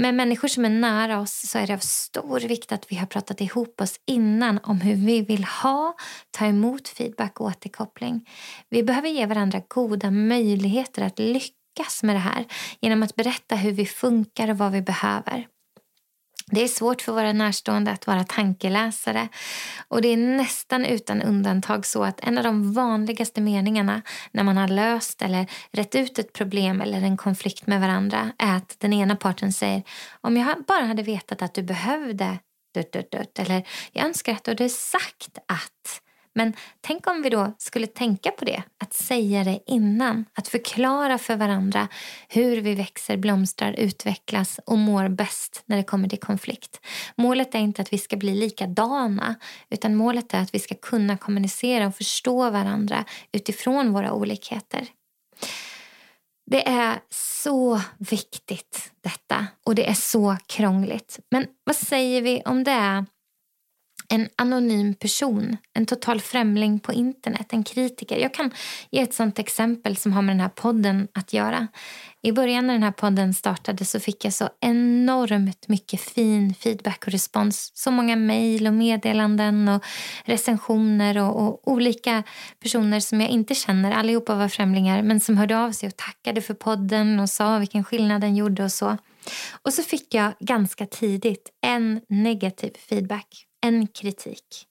Med 0.00 0.14
människor 0.14 0.48
som 0.48 0.64
är 0.64 0.70
nära 0.70 1.20
oss 1.20 1.42
så 1.46 1.58
är 1.58 1.66
det 1.66 1.74
av 1.74 1.78
stor 1.78 2.40
vikt 2.40 2.72
att 2.72 2.92
vi 2.92 2.96
har 2.96 3.06
pratat 3.06 3.40
ihop 3.40 3.80
oss 3.80 4.00
innan 4.06 4.58
om 4.62 4.80
hur 4.80 4.94
vi 4.94 5.22
vill 5.22 5.44
ha, 5.44 5.94
ta 6.30 6.46
emot 6.46 6.88
feedback 6.88 7.40
och 7.40 7.46
återkoppling. 7.46 8.28
Vi 8.68 8.82
behöver 8.82 9.08
ge 9.08 9.26
varandra 9.26 9.62
goda 9.68 10.10
möjligheter 10.10 11.02
att 11.02 11.18
lyckas 11.18 12.02
med 12.02 12.14
det 12.14 12.20
här 12.20 12.46
genom 12.80 13.02
att 13.02 13.16
berätta 13.16 13.56
hur 13.56 13.72
vi 13.72 13.86
funkar 13.86 14.50
och 14.50 14.58
vad 14.58 14.72
vi 14.72 14.82
behöver. 14.82 15.46
Det 16.50 16.64
är 16.64 16.68
svårt 16.68 17.02
för 17.02 17.12
våra 17.12 17.32
närstående 17.32 17.90
att 17.90 18.06
vara 18.06 18.24
tankeläsare. 18.24 19.28
Och 19.88 20.02
det 20.02 20.08
är 20.08 20.16
nästan 20.16 20.84
utan 20.84 21.22
undantag 21.22 21.86
så 21.86 22.04
att 22.04 22.20
en 22.20 22.38
av 22.38 22.44
de 22.44 22.72
vanligaste 22.72 23.40
meningarna 23.40 24.02
när 24.32 24.42
man 24.42 24.56
har 24.56 24.68
löst 24.68 25.22
eller 25.22 25.46
rätt 25.72 25.94
ut 25.94 26.18
ett 26.18 26.32
problem 26.32 26.80
eller 26.80 27.02
en 27.02 27.16
konflikt 27.16 27.66
med 27.66 27.80
varandra 27.80 28.32
är 28.38 28.56
att 28.56 28.76
den 28.78 28.92
ena 28.92 29.16
parten 29.16 29.52
säger 29.52 29.82
om 30.20 30.36
jag 30.36 30.64
bara 30.68 30.84
hade 30.84 31.02
vetat 31.02 31.42
att 31.42 31.54
du 31.54 31.62
behövde 31.62 32.38
dutt, 32.74 32.92
dutt, 32.92 33.10
dutt, 33.10 33.38
eller 33.38 33.68
jag 33.92 34.06
önskar 34.06 34.32
att 34.32 34.44
du 34.44 34.50
hade 34.50 34.68
sagt 34.68 35.38
att 35.46 36.00
men 36.34 36.52
tänk 36.80 37.06
om 37.06 37.22
vi 37.22 37.30
då 37.30 37.52
skulle 37.58 37.86
tänka 37.86 38.30
på 38.30 38.44
det, 38.44 38.62
att 38.78 38.92
säga 38.92 39.44
det 39.44 39.60
innan. 39.66 40.24
Att 40.34 40.48
förklara 40.48 41.18
för 41.18 41.36
varandra 41.36 41.88
hur 42.28 42.60
vi 42.60 42.74
växer, 42.74 43.16
blomstrar, 43.16 43.72
utvecklas 43.72 44.60
och 44.66 44.78
mår 44.78 45.08
bäst 45.08 45.62
när 45.66 45.76
det 45.76 45.82
kommer 45.82 46.08
till 46.08 46.20
konflikt. 46.20 46.80
Målet 47.16 47.54
är 47.54 47.58
inte 47.58 47.82
att 47.82 47.92
vi 47.92 47.98
ska 47.98 48.16
bli 48.16 48.34
likadana 48.34 49.34
utan 49.70 49.94
målet 49.94 50.34
är 50.34 50.40
att 50.40 50.54
vi 50.54 50.58
ska 50.58 50.74
kunna 50.74 51.16
kommunicera 51.16 51.86
och 51.86 51.96
förstå 51.96 52.50
varandra 52.50 53.04
utifrån 53.32 53.92
våra 53.92 54.12
olikheter. 54.12 54.86
Det 56.50 56.68
är 56.68 57.00
så 57.10 57.80
viktigt 57.98 58.92
detta 59.00 59.46
och 59.66 59.74
det 59.74 59.88
är 59.88 59.94
så 59.94 60.36
krångligt. 60.46 61.18
Men 61.30 61.46
vad 61.64 61.76
säger 61.76 62.22
vi 62.22 62.42
om 62.44 62.64
det 62.64 62.70
är 62.70 63.04
en 64.10 64.28
anonym 64.36 64.94
person, 64.94 65.56
en 65.74 65.86
total 65.86 66.20
främling 66.20 66.80
på 66.80 66.92
internet, 66.92 67.52
en 67.52 67.64
kritiker. 67.64 68.18
Jag 68.18 68.34
kan 68.34 68.50
ge 68.90 69.00
ett 69.00 69.14
sånt 69.14 69.38
exempel 69.38 69.96
som 69.96 70.12
har 70.12 70.22
med 70.22 70.34
den 70.34 70.40
här 70.40 70.48
podden 70.48 71.08
att 71.14 71.32
göra. 71.32 71.68
I 72.22 72.32
början 72.32 72.66
när 72.66 72.74
den 72.74 72.82
här 72.82 72.92
podden 72.92 73.34
startade 73.34 73.84
så 73.84 74.00
fick 74.00 74.24
jag 74.24 74.32
så 74.32 74.48
enormt 74.60 75.68
mycket 75.68 76.00
fin 76.00 76.54
feedback 76.54 77.06
och 77.06 77.12
respons. 77.12 77.70
Så 77.74 77.90
många 77.90 78.16
mejl 78.16 78.66
och 78.66 78.72
meddelanden 78.72 79.68
och 79.68 79.84
recensioner 80.24 81.18
och, 81.18 81.42
och, 81.42 81.68
olika 81.68 82.22
personer 82.62 83.00
som 83.00 83.20
jag 83.20 83.30
inte 83.30 83.54
känner. 83.54 83.92
Allihopa 83.92 84.34
var 84.34 84.48
främlingar 84.48 85.02
men 85.02 85.20
som 85.20 85.36
hörde 85.36 85.58
av 85.58 85.72
sig 85.72 85.86
och 85.86 85.96
tackade 85.96 86.40
för 86.40 86.54
podden 86.54 87.20
och 87.20 87.30
sa 87.30 87.58
vilken 87.58 87.84
skillnad 87.84 88.20
den 88.20 88.36
gjorde 88.36 88.64
och 88.64 88.72
så. 88.72 88.96
Och 89.62 89.74
så 89.74 89.82
fick 89.82 90.14
jag 90.14 90.32
ganska 90.40 90.86
tidigt 90.86 91.50
en 91.60 92.00
negativ 92.08 92.70
feedback 92.88 93.46
en 93.60 93.86
kritik. 93.86 94.66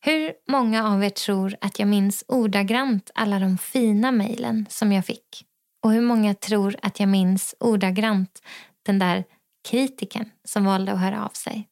Hur 0.00 0.32
många 0.48 0.88
av 0.88 1.04
er 1.04 1.10
tror 1.10 1.56
att 1.60 1.78
jag 1.78 1.88
minns 1.88 2.24
ordagrant 2.28 3.10
alla 3.14 3.38
de 3.38 3.58
fina 3.58 4.12
mejlen 4.12 4.66
som 4.70 4.92
jag 4.92 5.06
fick? 5.06 5.44
Och 5.84 5.92
hur 5.92 6.00
många 6.00 6.34
tror 6.34 6.76
att 6.82 7.00
jag 7.00 7.08
minns 7.08 7.54
ordagrant 7.60 8.42
den 8.86 8.98
där 8.98 9.24
kritiken 9.68 10.30
som 10.44 10.64
valde 10.64 10.92
att 10.92 11.00
höra 11.00 11.24
av 11.24 11.30
sig? 11.30 11.68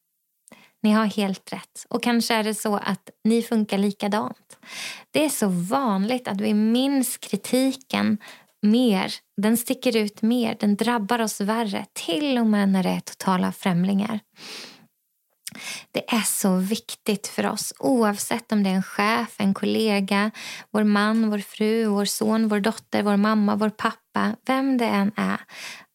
Ni 0.83 0.93
har 0.93 1.05
helt 1.07 1.53
rätt. 1.53 1.87
Och 1.89 2.03
kanske 2.03 2.35
är 2.35 2.45
det 2.45 2.55
så 2.55 2.77
att 2.77 3.11
ni 3.25 3.43
funkar 3.43 3.79
likadant. 3.79 4.59
Det 5.11 5.25
är 5.25 5.29
så 5.29 5.49
vanligt 5.49 6.29
att 6.29 6.41
vi 6.41 6.55
minns 6.55 7.17
kritiken 7.17 8.19
mer. 8.63 9.15
Den 9.37 9.57
sticker 9.57 9.97
ut 9.97 10.23
mer, 10.23 10.57
den 10.61 10.77
drabbar 10.77 11.19
oss 11.19 11.41
värre. 11.41 11.87
Till 11.93 12.39
och 12.39 12.47
med 12.47 12.69
när 12.69 12.83
det 12.83 12.89
är 12.89 13.01
totala 13.01 13.53
främlingar. 13.53 14.21
Det 15.97 16.15
är 16.15 16.23
så 16.23 16.57
viktigt 16.57 17.27
för 17.27 17.47
oss 17.47 17.73
oavsett 17.79 18.53
om 18.53 18.63
det 18.63 18.71
är 18.71 18.75
en 18.75 18.83
chef, 18.83 19.35
en 19.39 19.55
kollega, 19.55 20.31
vår 20.71 20.85
man, 20.85 21.31
vår 21.31 21.39
fru, 21.39 21.87
vår 21.87 22.05
son, 22.05 22.49
vår 22.49 22.61
dotter, 22.61 23.03
vår 23.03 23.17
mamma, 23.17 23.57
vår 23.57 23.71
pappa, 23.71 24.37
vem 24.47 24.79
det 24.79 24.85
än 24.85 25.13
är, 25.17 25.41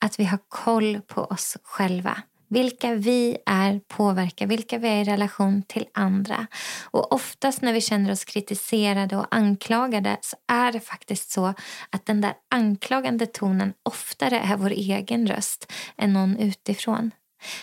att 0.05 0.19
vi 0.19 0.23
har 0.25 0.39
koll 0.49 1.01
på 1.01 1.21
oss 1.21 1.57
själva. 1.63 2.21
Vilka 2.49 2.93
vi 2.93 3.37
är 3.45 3.79
påverkar, 3.87 4.47
vilka 4.47 4.77
vi 4.77 4.87
är 4.87 5.01
i 5.01 5.03
relation 5.03 5.63
till 5.63 5.85
andra. 5.93 6.47
Och 6.91 7.13
oftast 7.13 7.61
när 7.61 7.73
vi 7.73 7.81
känner 7.81 8.11
oss 8.11 8.25
kritiserade 8.25 9.17
och 9.17 9.35
anklagade 9.35 10.17
så 10.21 10.37
är 10.51 10.71
det 10.71 10.79
faktiskt 10.79 11.31
så 11.31 11.53
att 11.89 12.05
den 12.05 12.21
där 12.21 12.33
anklagande 12.51 13.25
tonen 13.25 13.73
oftare 13.83 14.39
är 14.39 14.57
vår 14.57 14.69
egen 14.69 15.27
röst 15.27 15.71
än 15.97 16.13
någon 16.13 16.37
utifrån. 16.37 17.11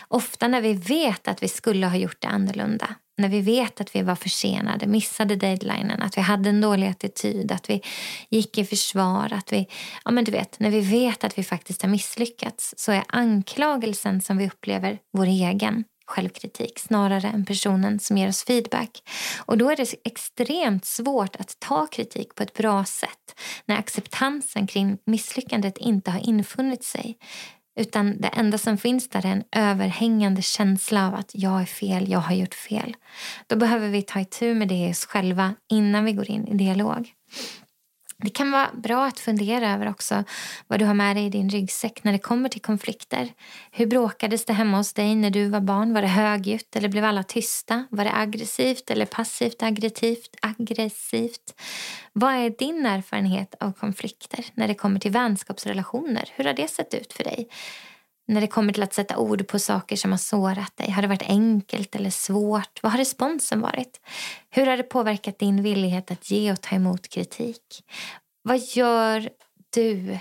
Ofta 0.08 0.48
när 0.48 0.60
vi 0.60 0.74
vet 0.74 1.28
att 1.28 1.42
vi 1.42 1.48
skulle 1.48 1.86
ha 1.86 1.96
gjort 1.96 2.20
det 2.20 2.28
annorlunda. 2.28 2.94
När 3.18 3.28
vi 3.28 3.40
vet 3.40 3.80
att 3.80 3.96
vi 3.96 4.02
var 4.02 4.14
försenade, 4.14 4.86
missade 4.86 5.36
deadlinen, 5.36 6.02
att 6.02 6.16
vi 6.16 6.20
hade 6.20 6.48
en 6.48 6.60
dålig 6.60 6.86
attityd, 6.86 7.52
att 7.52 7.70
vi 7.70 7.82
gick 8.30 8.58
i 8.58 8.64
försvar. 8.64 9.32
Att 9.32 9.52
vi, 9.52 9.66
ja 10.04 10.10
men 10.10 10.24
du 10.24 10.32
vet, 10.32 10.60
när 10.60 10.70
vi 10.70 10.80
vet 10.80 11.24
att 11.24 11.38
vi 11.38 11.44
faktiskt 11.44 11.82
har 11.82 11.88
misslyckats 11.88 12.74
så 12.76 12.92
är 12.92 13.04
anklagelsen 13.08 14.20
som 14.20 14.36
vi 14.36 14.46
upplever 14.46 14.98
vår 15.12 15.26
egen 15.26 15.84
självkritik 16.08 16.78
snarare 16.78 17.28
än 17.28 17.44
personen 17.44 18.00
som 18.00 18.18
ger 18.18 18.28
oss 18.28 18.44
feedback. 18.44 18.90
Och 19.38 19.58
Då 19.58 19.70
är 19.70 19.76
det 19.76 19.94
extremt 20.04 20.84
svårt 20.84 21.36
att 21.36 21.56
ta 21.58 21.86
kritik 21.86 22.34
på 22.34 22.42
ett 22.42 22.54
bra 22.54 22.84
sätt 22.84 23.40
när 23.64 23.78
acceptansen 23.78 24.66
kring 24.66 24.98
misslyckandet 25.06 25.78
inte 25.78 26.10
har 26.10 26.28
infunnit 26.28 26.84
sig. 26.84 27.18
Utan 27.78 28.20
det 28.20 28.28
enda 28.28 28.58
som 28.58 28.78
finns 28.78 29.08
där 29.08 29.26
är 29.26 29.30
en 29.30 29.44
överhängande 29.52 30.42
känsla 30.42 31.06
av 31.08 31.14
att 31.14 31.30
jag 31.34 31.60
är 31.60 31.66
fel, 31.66 32.10
jag 32.10 32.18
har 32.18 32.34
gjort 32.34 32.54
fel. 32.54 32.96
Då 33.46 33.56
behöver 33.56 33.88
vi 33.88 34.02
ta 34.02 34.20
itu 34.20 34.54
med 34.54 34.68
det 34.68 34.74
i 34.74 34.90
oss 34.90 35.06
själva 35.06 35.54
innan 35.68 36.04
vi 36.04 36.12
går 36.12 36.30
in 36.30 36.48
i 36.48 36.54
dialog. 36.54 37.12
Det 38.22 38.30
kan 38.30 38.50
vara 38.50 38.70
bra 38.72 39.06
att 39.06 39.20
fundera 39.20 39.74
över 39.74 39.88
också 39.88 40.24
vad 40.66 40.78
du 40.78 40.84
har 40.84 40.94
med 40.94 41.16
dig 41.16 41.26
i 41.26 41.30
din 41.30 41.50
ryggsäck 41.50 42.04
när 42.04 42.12
det 42.12 42.18
kommer 42.18 42.48
till 42.48 42.60
konflikter. 42.60 43.28
Hur 43.70 43.86
bråkades 43.86 44.44
det 44.44 44.52
hemma 44.52 44.76
hos 44.76 44.92
dig 44.92 45.14
när 45.14 45.30
du 45.30 45.48
var 45.48 45.60
barn? 45.60 45.94
Var 45.94 46.02
det 46.02 46.08
högljutt 46.08 46.76
eller 46.76 46.88
blev 46.88 47.04
alla 47.04 47.22
tysta? 47.22 47.86
Var 47.90 48.04
det 48.04 48.14
aggressivt 48.14 48.90
eller 48.90 49.06
passivt 49.06 49.62
aggressivt? 49.62 50.36
aggressivt? 50.42 51.54
Vad 52.12 52.34
är 52.34 52.50
din 52.50 52.86
erfarenhet 52.86 53.54
av 53.60 53.72
konflikter 53.72 54.44
när 54.54 54.68
det 54.68 54.74
kommer 54.74 55.00
till 55.00 55.12
vänskapsrelationer? 55.12 56.30
Hur 56.34 56.44
har 56.44 56.54
det 56.54 56.68
sett 56.68 56.94
ut 56.94 57.12
för 57.12 57.24
dig? 57.24 57.48
När 58.28 58.40
det 58.40 58.46
kommer 58.46 58.72
till 58.72 58.82
att 58.82 58.94
sätta 58.94 59.16
ord 59.16 59.46
på 59.46 59.58
saker 59.58 59.96
som 59.96 60.10
har 60.10 60.18
sårat 60.18 60.76
dig. 60.76 60.90
Har 60.90 61.02
det 61.02 61.08
varit 61.08 61.22
enkelt 61.22 61.94
eller 61.94 62.10
svårt? 62.10 62.82
Vad 62.82 62.92
har 62.92 62.98
responsen 62.98 63.60
varit? 63.60 64.00
Hur 64.50 64.66
har 64.66 64.76
det 64.76 64.82
påverkat 64.82 65.38
din 65.38 65.62
villighet 65.62 66.10
att 66.10 66.30
ge 66.30 66.52
och 66.52 66.60
ta 66.60 66.76
emot 66.76 67.08
kritik? 67.08 67.84
Vad 68.42 68.58
gör 68.58 69.30
du 69.74 70.18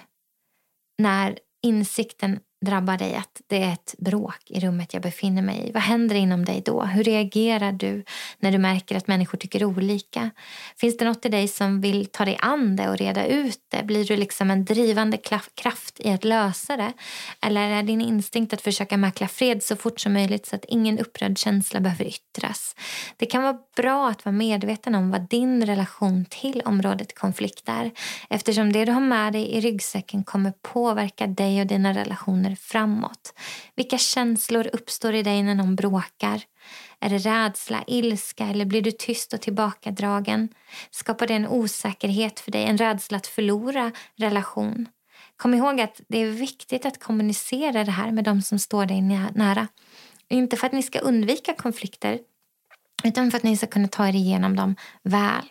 när 0.97 1.39
insikten 1.63 2.39
drabbar 2.65 2.97
dig 2.97 3.15
att 3.15 3.41
det 3.47 3.63
är 3.63 3.73
ett 3.73 3.95
bråk 3.97 4.41
i 4.45 4.59
rummet 4.59 4.93
jag 4.93 5.03
befinner 5.03 5.41
mig 5.41 5.69
i? 5.69 5.71
Vad 5.71 5.83
händer 5.83 6.15
inom 6.15 6.45
dig 6.45 6.61
då? 6.65 6.83
Hur 6.83 7.03
reagerar 7.03 7.71
du 7.71 8.03
när 8.39 8.51
du 8.51 8.57
märker 8.57 8.95
att 8.95 9.07
människor 9.07 9.37
tycker 9.37 9.63
olika? 9.63 10.29
Finns 10.77 10.97
det 10.97 11.05
något 11.05 11.25
i 11.25 11.29
dig 11.29 11.47
som 11.47 11.81
vill 11.81 12.05
ta 12.05 12.25
dig 12.25 12.37
an 12.41 12.75
det 12.75 12.89
och 12.89 12.97
reda 12.97 13.25
ut 13.25 13.59
det? 13.67 13.83
Blir 13.83 14.05
du 14.05 14.17
liksom 14.17 14.51
en 14.51 14.65
drivande 14.65 15.17
kraft 15.55 15.99
i 15.99 16.09
att 16.09 16.23
lösa 16.23 16.77
det? 16.77 16.93
Eller 17.41 17.69
är 17.69 17.83
din 17.83 18.01
instinkt 18.01 18.53
att 18.53 18.61
försöka 18.61 18.97
mäkla 18.97 19.27
fred 19.27 19.63
så 19.63 19.75
fort 19.75 19.99
som 19.99 20.13
möjligt 20.13 20.45
så 20.45 20.55
att 20.55 20.65
ingen 20.65 20.99
upprörd 20.99 21.37
känsla 21.37 21.79
behöver 21.79 22.05
yttras? 22.05 22.75
Det 23.17 23.25
kan 23.25 23.43
vara 23.43 23.57
bra 23.75 24.09
att 24.09 24.25
vara 24.25 24.35
medveten 24.35 24.95
om 24.95 25.11
vad 25.11 25.29
din 25.29 25.65
relation 25.65 26.25
till 26.29 26.61
området 26.65 27.15
konflikt 27.15 27.69
är 27.69 27.91
eftersom 28.29 28.73
det 28.73 28.85
du 28.85 28.91
har 28.91 29.01
med 29.01 29.33
dig 29.33 29.51
i 29.51 29.61
ryggsäcken 29.61 30.23
kommer 30.23 30.53
påverka 30.61 31.27
dig 31.27 31.61
och 31.61 31.67
dina 31.67 31.93
relationer 31.93 32.46
relationer 32.47 32.55
framåt? 32.55 33.33
Vilka 33.75 33.97
känslor 33.97 34.69
uppstår 34.73 35.13
i 35.13 35.23
dig 35.23 35.43
när 35.43 35.55
någon 35.55 35.75
bråkar? 35.75 36.41
Är 36.99 37.09
det 37.09 37.17
rädsla, 37.17 37.83
ilska 37.87 38.47
eller 38.47 38.65
blir 38.65 38.81
du 38.81 38.91
tyst 38.91 39.33
och 39.33 39.41
tillbakadragen? 39.41 40.49
Skapar 40.91 41.27
det 41.27 41.33
en 41.33 41.47
osäkerhet 41.47 42.39
för 42.39 42.51
dig, 42.51 42.63
en 42.63 42.77
rädsla 42.77 43.17
att 43.17 43.27
förlora 43.27 43.91
relation? 44.15 44.87
Kom 45.37 45.53
ihåg 45.53 45.81
att 45.81 46.01
det 46.09 46.21
är 46.21 46.31
viktigt 46.31 46.85
att 46.85 46.99
kommunicera 46.99 47.83
det 47.83 47.91
här 47.91 48.11
med 48.11 48.23
de 48.23 48.41
som 48.41 48.59
står 48.59 48.85
dig 48.85 49.01
nära. 49.01 49.67
Inte 50.29 50.57
för 50.57 50.67
att 50.67 50.73
ni 50.73 50.83
ska 50.83 50.99
undvika 50.99 51.53
konflikter 51.53 52.19
utan 53.03 53.31
för 53.31 53.37
att 53.37 53.43
ni 53.43 53.57
ska 53.57 53.67
kunna 53.67 53.87
ta 53.87 54.07
er 54.07 54.15
igenom 54.15 54.55
dem 54.55 54.75
väl. 55.03 55.45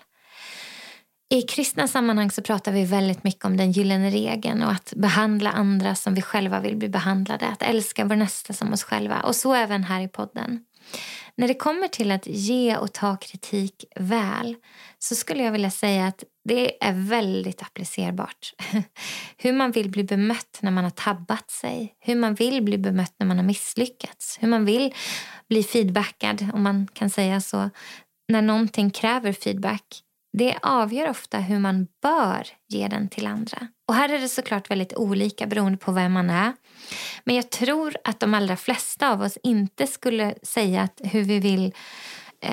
I 1.28 1.42
kristna 1.42 1.88
sammanhang 1.88 2.30
så 2.30 2.42
pratar 2.42 2.72
vi 2.72 2.84
väldigt 2.84 3.24
mycket 3.24 3.44
om 3.44 3.56
den 3.56 3.72
gyllene 3.72 4.10
regeln 4.10 4.62
och 4.62 4.70
att 4.70 4.92
behandla 4.96 5.50
andra 5.50 5.94
som 5.94 6.14
vi 6.14 6.22
själva 6.22 6.60
vill 6.60 6.76
bli 6.76 6.88
behandlade. 6.88 7.46
Att 7.46 7.62
älska 7.62 8.04
vår 8.04 8.16
nästa 8.16 8.52
som 8.52 8.72
oss 8.72 8.82
själva. 8.82 9.20
Och 9.20 9.36
så 9.36 9.54
även 9.54 9.84
här 9.84 10.00
i 10.00 10.08
podden. 10.08 10.60
När 11.36 11.48
det 11.48 11.54
kommer 11.54 11.88
till 11.88 12.12
att 12.12 12.26
ge 12.26 12.76
och 12.76 12.92
ta 12.92 13.16
kritik 13.16 13.84
väl 13.96 14.56
så 14.98 15.14
skulle 15.14 15.42
jag 15.42 15.52
vilja 15.52 15.70
säga 15.70 16.06
att 16.06 16.24
det 16.44 16.84
är 16.84 16.92
väldigt 16.92 17.62
applicerbart. 17.62 18.54
Hur 19.36 19.52
man 19.52 19.70
vill 19.70 19.90
bli 19.90 20.04
bemött 20.04 20.58
när 20.60 20.70
man 20.70 20.84
har 20.84 20.90
tabbat 20.90 21.50
sig. 21.50 21.94
Hur 22.00 22.16
man 22.16 22.34
vill 22.34 22.62
bli 22.62 22.78
bemött 22.78 23.14
när 23.18 23.26
man 23.26 23.36
har 23.36 23.44
misslyckats. 23.44 24.38
Hur 24.40 24.48
man 24.48 24.64
vill 24.64 24.94
bli 25.48 25.62
feedbackad, 25.62 26.50
om 26.54 26.62
man 26.62 26.88
kan 26.92 27.10
säga 27.10 27.40
så, 27.40 27.70
när 28.28 28.42
någonting 28.42 28.90
kräver 28.90 29.32
feedback 29.32 30.02
det 30.38 30.56
avgör 30.62 31.10
ofta 31.10 31.38
hur 31.38 31.58
man 31.58 31.86
bör 32.02 32.46
ge 32.68 32.88
den 32.88 33.08
till 33.08 33.26
andra. 33.26 33.68
Och 33.88 33.94
Här 33.94 34.08
är 34.08 34.18
det 34.18 34.28
såklart 34.28 34.70
väldigt 34.70 34.94
olika 34.94 35.46
beroende 35.46 35.78
på 35.78 35.92
vem 35.92 36.12
man 36.12 36.30
är. 36.30 36.52
Men 37.24 37.36
jag 37.36 37.50
tror 37.50 37.96
att 38.04 38.20
de 38.20 38.34
allra 38.34 38.56
flesta 38.56 39.10
av 39.10 39.22
oss 39.22 39.38
inte 39.42 39.86
skulle 39.86 40.34
säga 40.42 40.82
att 40.82 41.00
hur 41.04 41.22
vi 41.22 41.38
vill 41.38 41.74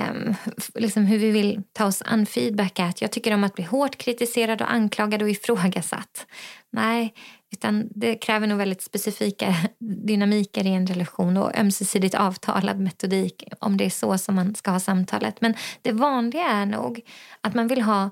um, 0.09 0.35
liksom 0.75 1.05
hur 1.05 1.17
vi 1.17 1.31
vill 1.31 1.63
ta 1.73 1.85
oss 1.85 2.01
an 2.05 2.25
feedback 2.25 2.79
är 2.79 2.85
att 2.85 3.01
jag 3.01 3.11
tycker 3.11 3.33
om 3.33 3.43
att 3.43 3.55
bli 3.55 3.63
hårt 3.63 3.97
kritiserad 3.97 4.61
och 4.61 4.71
anklagad 4.71 5.21
och 5.21 5.29
ifrågasatt. 5.29 6.27
Nej, 6.71 7.13
utan 7.53 7.89
det 7.95 8.15
kräver 8.15 8.47
nog 8.47 8.57
väldigt 8.57 8.81
specifika 8.81 9.55
dynamiker 9.79 10.67
i 10.67 10.69
en 10.69 10.87
relation 10.87 11.37
och 11.37 11.57
ömsesidigt 11.57 12.15
avtalad 12.15 12.79
metodik 12.79 13.43
om 13.59 13.77
det 13.77 13.85
är 13.85 13.89
så 13.89 14.17
som 14.17 14.35
man 14.35 14.55
ska 14.55 14.71
ha 14.71 14.79
samtalet. 14.79 15.41
Men 15.41 15.53
det 15.81 15.91
vanliga 15.91 16.43
är 16.43 16.65
nog 16.65 17.01
att 17.41 17.53
man 17.53 17.67
vill 17.67 17.81
ha 17.81 18.09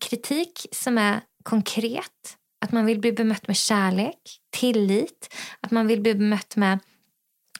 kritik 0.00 0.66
som 0.72 0.98
är 0.98 1.20
konkret. 1.42 2.36
Att 2.64 2.72
man 2.72 2.86
vill 2.86 3.00
bli 3.00 3.12
bemött 3.12 3.46
med 3.46 3.56
kärlek, 3.56 4.38
tillit, 4.50 5.34
att 5.60 5.70
man 5.70 5.86
vill 5.86 6.00
bli 6.00 6.14
bemött 6.14 6.56
med 6.56 6.78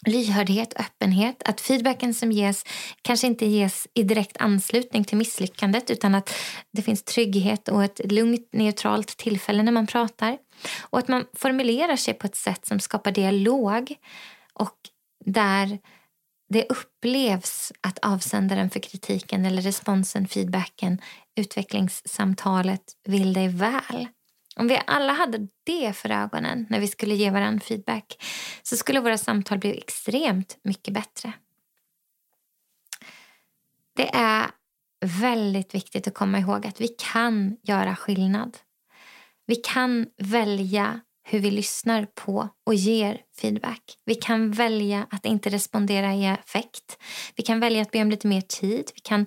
lyhördhet, 0.06 0.74
öppenhet. 0.80 1.42
Att 1.44 1.60
feedbacken 1.60 2.14
som 2.14 2.32
ges 2.32 2.64
kanske 3.02 3.26
inte 3.26 3.46
ges 3.46 3.88
i 3.94 4.02
direkt 4.02 4.36
anslutning 4.36 5.04
till 5.04 5.18
misslyckandet 5.18 5.90
utan 5.90 6.14
att 6.14 6.34
det 6.72 6.82
finns 6.82 7.02
trygghet 7.02 7.68
och 7.68 7.84
ett 7.84 8.12
lugnt, 8.12 8.48
neutralt 8.52 9.16
tillfälle 9.16 9.62
när 9.62 9.72
man 9.72 9.86
pratar. 9.86 10.38
Och 10.80 10.98
att 10.98 11.08
man 11.08 11.24
formulerar 11.34 11.96
sig 11.96 12.14
på 12.14 12.26
ett 12.26 12.36
sätt 12.36 12.66
som 12.66 12.80
skapar 12.80 13.12
dialog 13.12 13.94
och 14.52 14.76
där 15.24 15.78
det 16.48 16.66
upplevs 16.68 17.72
att 17.80 17.98
avsändaren 18.02 18.70
för 18.70 18.80
kritiken 18.80 19.46
eller 19.46 19.62
responsen, 19.62 20.28
feedbacken, 20.28 21.00
utvecklingssamtalet 21.36 22.82
vill 23.04 23.32
dig 23.32 23.48
väl. 23.48 24.08
Om 24.56 24.68
vi 24.68 24.80
alla 24.86 25.12
hade 25.12 25.48
det 25.64 25.92
för 25.96 26.10
ögonen 26.10 26.66
när 26.70 26.80
vi 26.80 26.88
skulle 26.88 27.14
ge 27.14 27.30
varandra 27.30 27.60
feedback 27.60 28.24
så 28.62 28.76
skulle 28.76 29.00
våra 29.00 29.18
samtal 29.18 29.58
bli 29.58 29.78
extremt 29.78 30.58
mycket 30.64 30.94
bättre. 30.94 31.32
Det 33.96 34.14
är 34.14 34.50
väldigt 35.00 35.74
viktigt 35.74 36.06
att 36.06 36.14
komma 36.14 36.38
ihåg 36.38 36.66
att 36.66 36.80
vi 36.80 36.88
kan 36.88 37.56
göra 37.62 37.96
skillnad. 37.96 38.58
Vi 39.52 39.56
kan 39.56 40.06
välja 40.18 41.00
hur 41.24 41.38
vi 41.38 41.50
lyssnar 41.50 42.06
på 42.14 42.48
och 42.66 42.74
ger 42.74 43.20
feedback. 43.40 43.82
Vi 44.04 44.14
kan 44.14 44.52
välja 44.52 45.06
att 45.10 45.26
inte 45.26 45.50
respondera 45.50 46.14
i 46.14 46.26
affekt. 46.26 46.98
Vi 47.36 47.42
kan 47.42 47.60
välja 47.60 47.82
att 47.82 47.90
be 47.90 48.02
om 48.02 48.10
lite 48.10 48.26
mer 48.26 48.40
tid. 48.40 48.90
Vi 48.94 49.00
kan 49.00 49.26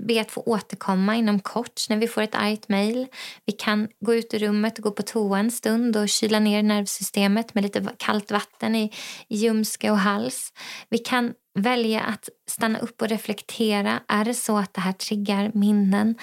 be 0.00 0.20
att 0.20 0.30
få 0.30 0.40
återkomma 0.40 1.16
inom 1.16 1.40
kort 1.40 1.88
när 1.88 1.96
vi 1.96 2.08
får 2.08 2.22
ett 2.22 2.34
argt 2.34 2.68
mejl. 2.68 3.06
Vi 3.44 3.52
kan 3.52 3.88
gå 4.00 4.14
ut 4.14 4.34
ur 4.34 4.38
rummet 4.38 4.78
och 4.78 4.84
gå 4.84 4.90
på 4.90 5.02
toa 5.02 5.38
en 5.38 5.50
stund 5.50 5.96
och 5.96 6.08
kyla 6.08 6.38
ner 6.38 6.62
nervsystemet 6.62 7.54
med 7.54 7.64
lite 7.64 7.88
kallt 7.96 8.30
vatten 8.30 8.76
i, 8.76 8.92
i 9.28 9.36
ljumske 9.36 9.90
och 9.90 9.98
hals. 9.98 10.52
Vi 10.88 10.98
kan 10.98 11.32
välja 11.54 12.00
att 12.00 12.28
stanna 12.50 12.78
upp 12.78 13.02
och 13.02 13.08
reflektera. 13.08 14.00
Är 14.08 14.24
det 14.24 14.34
så 14.34 14.58
att 14.58 14.74
det 14.74 14.80
här 14.80 14.92
triggar 14.92 15.50
minnen 15.54 16.14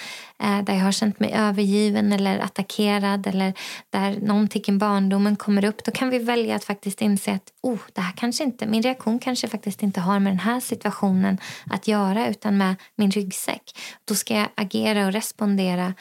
eh, 0.42 0.64
där 0.64 0.74
jag 0.74 0.80
har 0.80 0.92
känt 0.92 1.20
mig 1.20 1.32
övergiven 1.34 2.12
eller 2.12 2.38
attackerad 2.38 3.26
eller 3.26 3.54
där 3.90 4.20
någonting 4.20 4.62
i 4.66 4.72
barndomen 4.72 5.36
kommer 5.36 5.64
upp, 5.64 5.84
då 5.84 5.92
kan 5.92 6.10
vi 6.10 6.18
välja 6.18 6.56
att 6.56 6.64
faktiskt 6.64 7.02
inse 7.02 7.32
att 7.32 7.52
oh, 7.62 7.80
det 7.92 8.00
här 8.00 8.12
kanske 8.16 8.44
inte, 8.44 8.66
min 8.66 8.82
reaktion 8.82 9.18
kanske 9.18 9.48
faktiskt 9.48 9.82
inte 9.82 10.00
har 10.00 10.18
med 10.18 10.32
den 10.32 10.40
här 10.40 10.60
situationen 10.60 11.38
att 11.70 11.88
göra 11.88 12.28
utan 12.28 12.58
med 12.58 12.74
min 12.96 13.10
ryggsäck. 13.10 13.62
Då 14.04 14.14
ska 14.14 14.34
jag 14.34 14.48
agera 14.54 15.06
och 15.06 15.12
respondera 15.12 15.94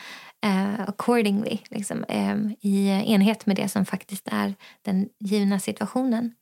eh, 0.44 0.80
accordingly, 0.88 1.58
liksom, 1.70 2.04
eh, 2.04 2.38
i 2.62 2.88
enhet 2.88 3.46
med 3.46 3.56
det 3.56 3.70
som 3.70 3.86
faktiskt 3.86 4.28
är 4.32 4.56
den 4.82 5.10
givna 5.20 5.60
situationen. 5.60 6.34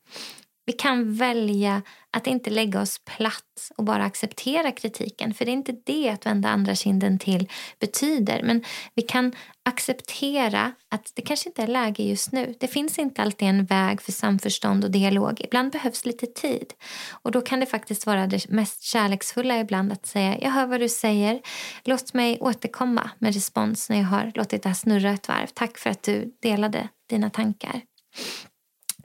Vi 0.67 0.73
kan 0.73 1.13
välja 1.13 1.81
att 2.11 2.27
inte 2.27 2.49
lägga 2.49 2.81
oss 2.81 3.01
platt 3.05 3.71
och 3.77 3.83
bara 3.83 4.03
acceptera 4.03 4.71
kritiken. 4.71 5.33
För 5.33 5.45
det 5.45 5.51
är 5.51 5.53
inte 5.53 5.75
det 5.85 6.09
att 6.09 6.25
vända 6.25 6.49
andra 6.49 6.75
kinden 6.75 7.19
till 7.19 7.49
betyder. 7.79 8.43
Men 8.43 8.63
vi 8.95 9.01
kan 9.01 9.33
acceptera 9.65 10.71
att 10.91 11.11
det 11.15 11.21
kanske 11.21 11.49
inte 11.49 11.63
är 11.63 11.67
läge 11.67 12.03
just 12.03 12.31
nu. 12.31 12.55
Det 12.59 12.67
finns 12.67 12.99
inte 12.99 13.21
alltid 13.21 13.47
en 13.47 13.65
väg 13.65 14.01
för 14.01 14.11
samförstånd 14.11 14.83
och 14.83 14.91
dialog. 14.91 15.41
Ibland 15.41 15.71
behövs 15.71 16.05
lite 16.05 16.25
tid. 16.25 16.73
Och 17.11 17.31
då 17.31 17.41
kan 17.41 17.59
det 17.59 17.65
faktiskt 17.65 18.05
vara 18.05 18.27
det 18.27 18.49
mest 18.49 18.83
kärleksfulla 18.83 19.59
ibland 19.59 19.91
att 19.91 20.05
säga 20.05 20.37
jag 20.41 20.51
hör 20.51 20.65
vad 20.65 20.79
du 20.79 20.89
säger. 20.89 21.41
Låt 21.83 22.13
mig 22.13 22.37
återkomma 22.39 23.09
med 23.19 23.33
respons 23.33 23.89
när 23.89 23.97
jag 23.97 24.05
har 24.05 24.31
låtit 24.35 24.63
det 24.63 24.69
här 24.69 24.73
snurra 24.73 25.11
ett 25.11 25.27
varv. 25.27 25.47
Tack 25.53 25.77
för 25.77 25.89
att 25.89 26.03
du 26.03 26.37
delade 26.41 26.89
dina 27.09 27.29
tankar. 27.29 27.81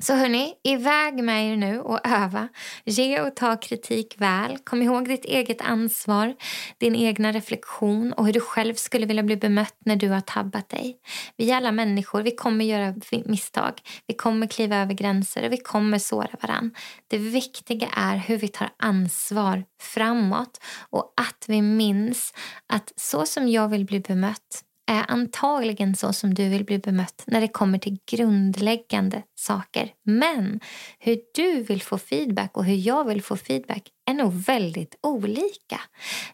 Så 0.03 0.15
hörni, 0.15 0.55
iväg 0.65 1.25
med 1.25 1.53
er 1.53 1.57
nu 1.57 1.81
och 1.81 2.07
öva. 2.07 2.49
Ge 2.85 3.21
och 3.21 3.37
ta 3.37 3.57
kritik 3.57 4.15
väl. 4.19 4.59
Kom 4.59 4.83
ihåg 4.83 5.09
ditt 5.09 5.25
eget 5.25 5.61
ansvar, 5.61 6.35
din 6.79 6.95
egna 6.95 7.33
reflektion 7.33 8.13
och 8.13 8.27
hur 8.27 8.33
du 8.33 8.41
själv 8.41 8.75
skulle 8.75 9.07
vilja 9.07 9.23
bli 9.23 9.37
bemött 9.37 9.77
när 9.85 9.97
du 9.97 10.09
har 10.09 10.21
tabbat 10.21 10.69
dig. 10.69 10.97
Vi 11.37 11.51
är 11.51 11.57
alla 11.57 11.73
människor, 11.73 12.23
vi 12.23 12.31
kommer 12.31 12.65
göra 12.65 12.95
misstag. 13.25 13.73
Vi 14.07 14.15
kommer 14.15 14.47
kliva 14.47 14.77
över 14.77 14.95
gränser 14.95 15.47
och 15.47 15.53
vi 15.53 15.57
kommer 15.57 15.99
såra 15.99 16.37
varann. 16.41 16.75
Det 17.09 17.19
viktiga 17.19 17.89
är 17.97 18.17
hur 18.17 18.37
vi 18.37 18.49
tar 18.49 18.71
ansvar 18.79 19.65
framåt 19.81 20.61
och 20.91 21.13
att 21.17 21.45
vi 21.49 21.63
minns 21.63 22.35
att 22.67 22.93
så 22.97 23.27
som 23.27 23.49
jag 23.49 23.69
vill 23.69 23.85
bli 23.85 24.01
bemött 24.01 24.65
är 24.87 25.05
antagligen 25.09 25.97
så 25.97 26.13
som 26.13 26.35
du 26.35 26.49
vill 26.49 26.65
bli 26.65 26.79
bemött 26.79 27.25
när 27.27 27.41
det 27.41 27.49
kommer 27.49 27.79
till 27.79 27.99
grundläggande 28.11 29.23
saker. 29.35 29.91
Men 30.05 30.61
hur 30.99 31.21
du 31.35 31.63
vill 31.63 31.83
få 31.83 31.99
feedback 31.99 32.57
och 32.57 32.65
hur 32.65 32.77
jag 32.77 33.05
vill 33.05 33.23
få 33.23 33.37
feedback 33.37 33.89
är 34.11 34.15
nog 34.15 34.33
väldigt 34.33 34.95
olika. 35.03 35.81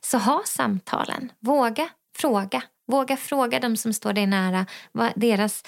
Så 0.00 0.18
ha 0.18 0.42
samtalen. 0.46 1.32
Våga 1.40 1.88
fråga. 2.16 2.62
Våga 2.90 3.16
fråga 3.16 3.60
dem 3.60 3.76
som 3.76 3.92
står 3.92 4.12
dig 4.12 4.26
nära 4.26 4.66
vad 4.92 5.12
deras 5.16 5.62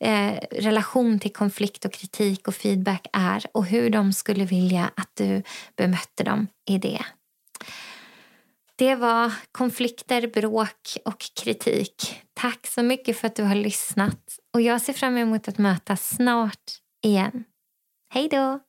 eh, 0.00 0.32
relation 0.50 1.18
till 1.18 1.32
konflikt 1.32 1.84
och 1.84 1.92
kritik 1.92 2.48
och 2.48 2.54
feedback 2.54 3.06
är 3.12 3.46
och 3.52 3.64
hur 3.66 3.90
de 3.90 4.12
skulle 4.12 4.44
vilja 4.44 4.90
att 4.96 5.10
du 5.14 5.42
bemötte 5.76 6.24
dem 6.24 6.46
i 6.70 6.78
det. 6.78 7.04
Det 8.76 8.94
var 8.94 9.32
konflikter, 9.52 10.26
bråk 10.26 10.96
och 11.04 11.20
kritik. 11.42 12.20
Tack 12.34 12.66
så 12.66 12.82
mycket 12.82 13.18
för 13.18 13.26
att 13.26 13.36
du 13.36 13.42
har 13.42 13.54
lyssnat. 13.54 14.38
Och 14.54 14.60
Jag 14.60 14.82
ser 14.82 14.92
fram 14.92 15.16
emot 15.16 15.48
att 15.48 15.58
mötas 15.58 16.16
snart 16.16 16.70
igen. 17.04 17.44
Hej 18.14 18.28
då! 18.28 18.60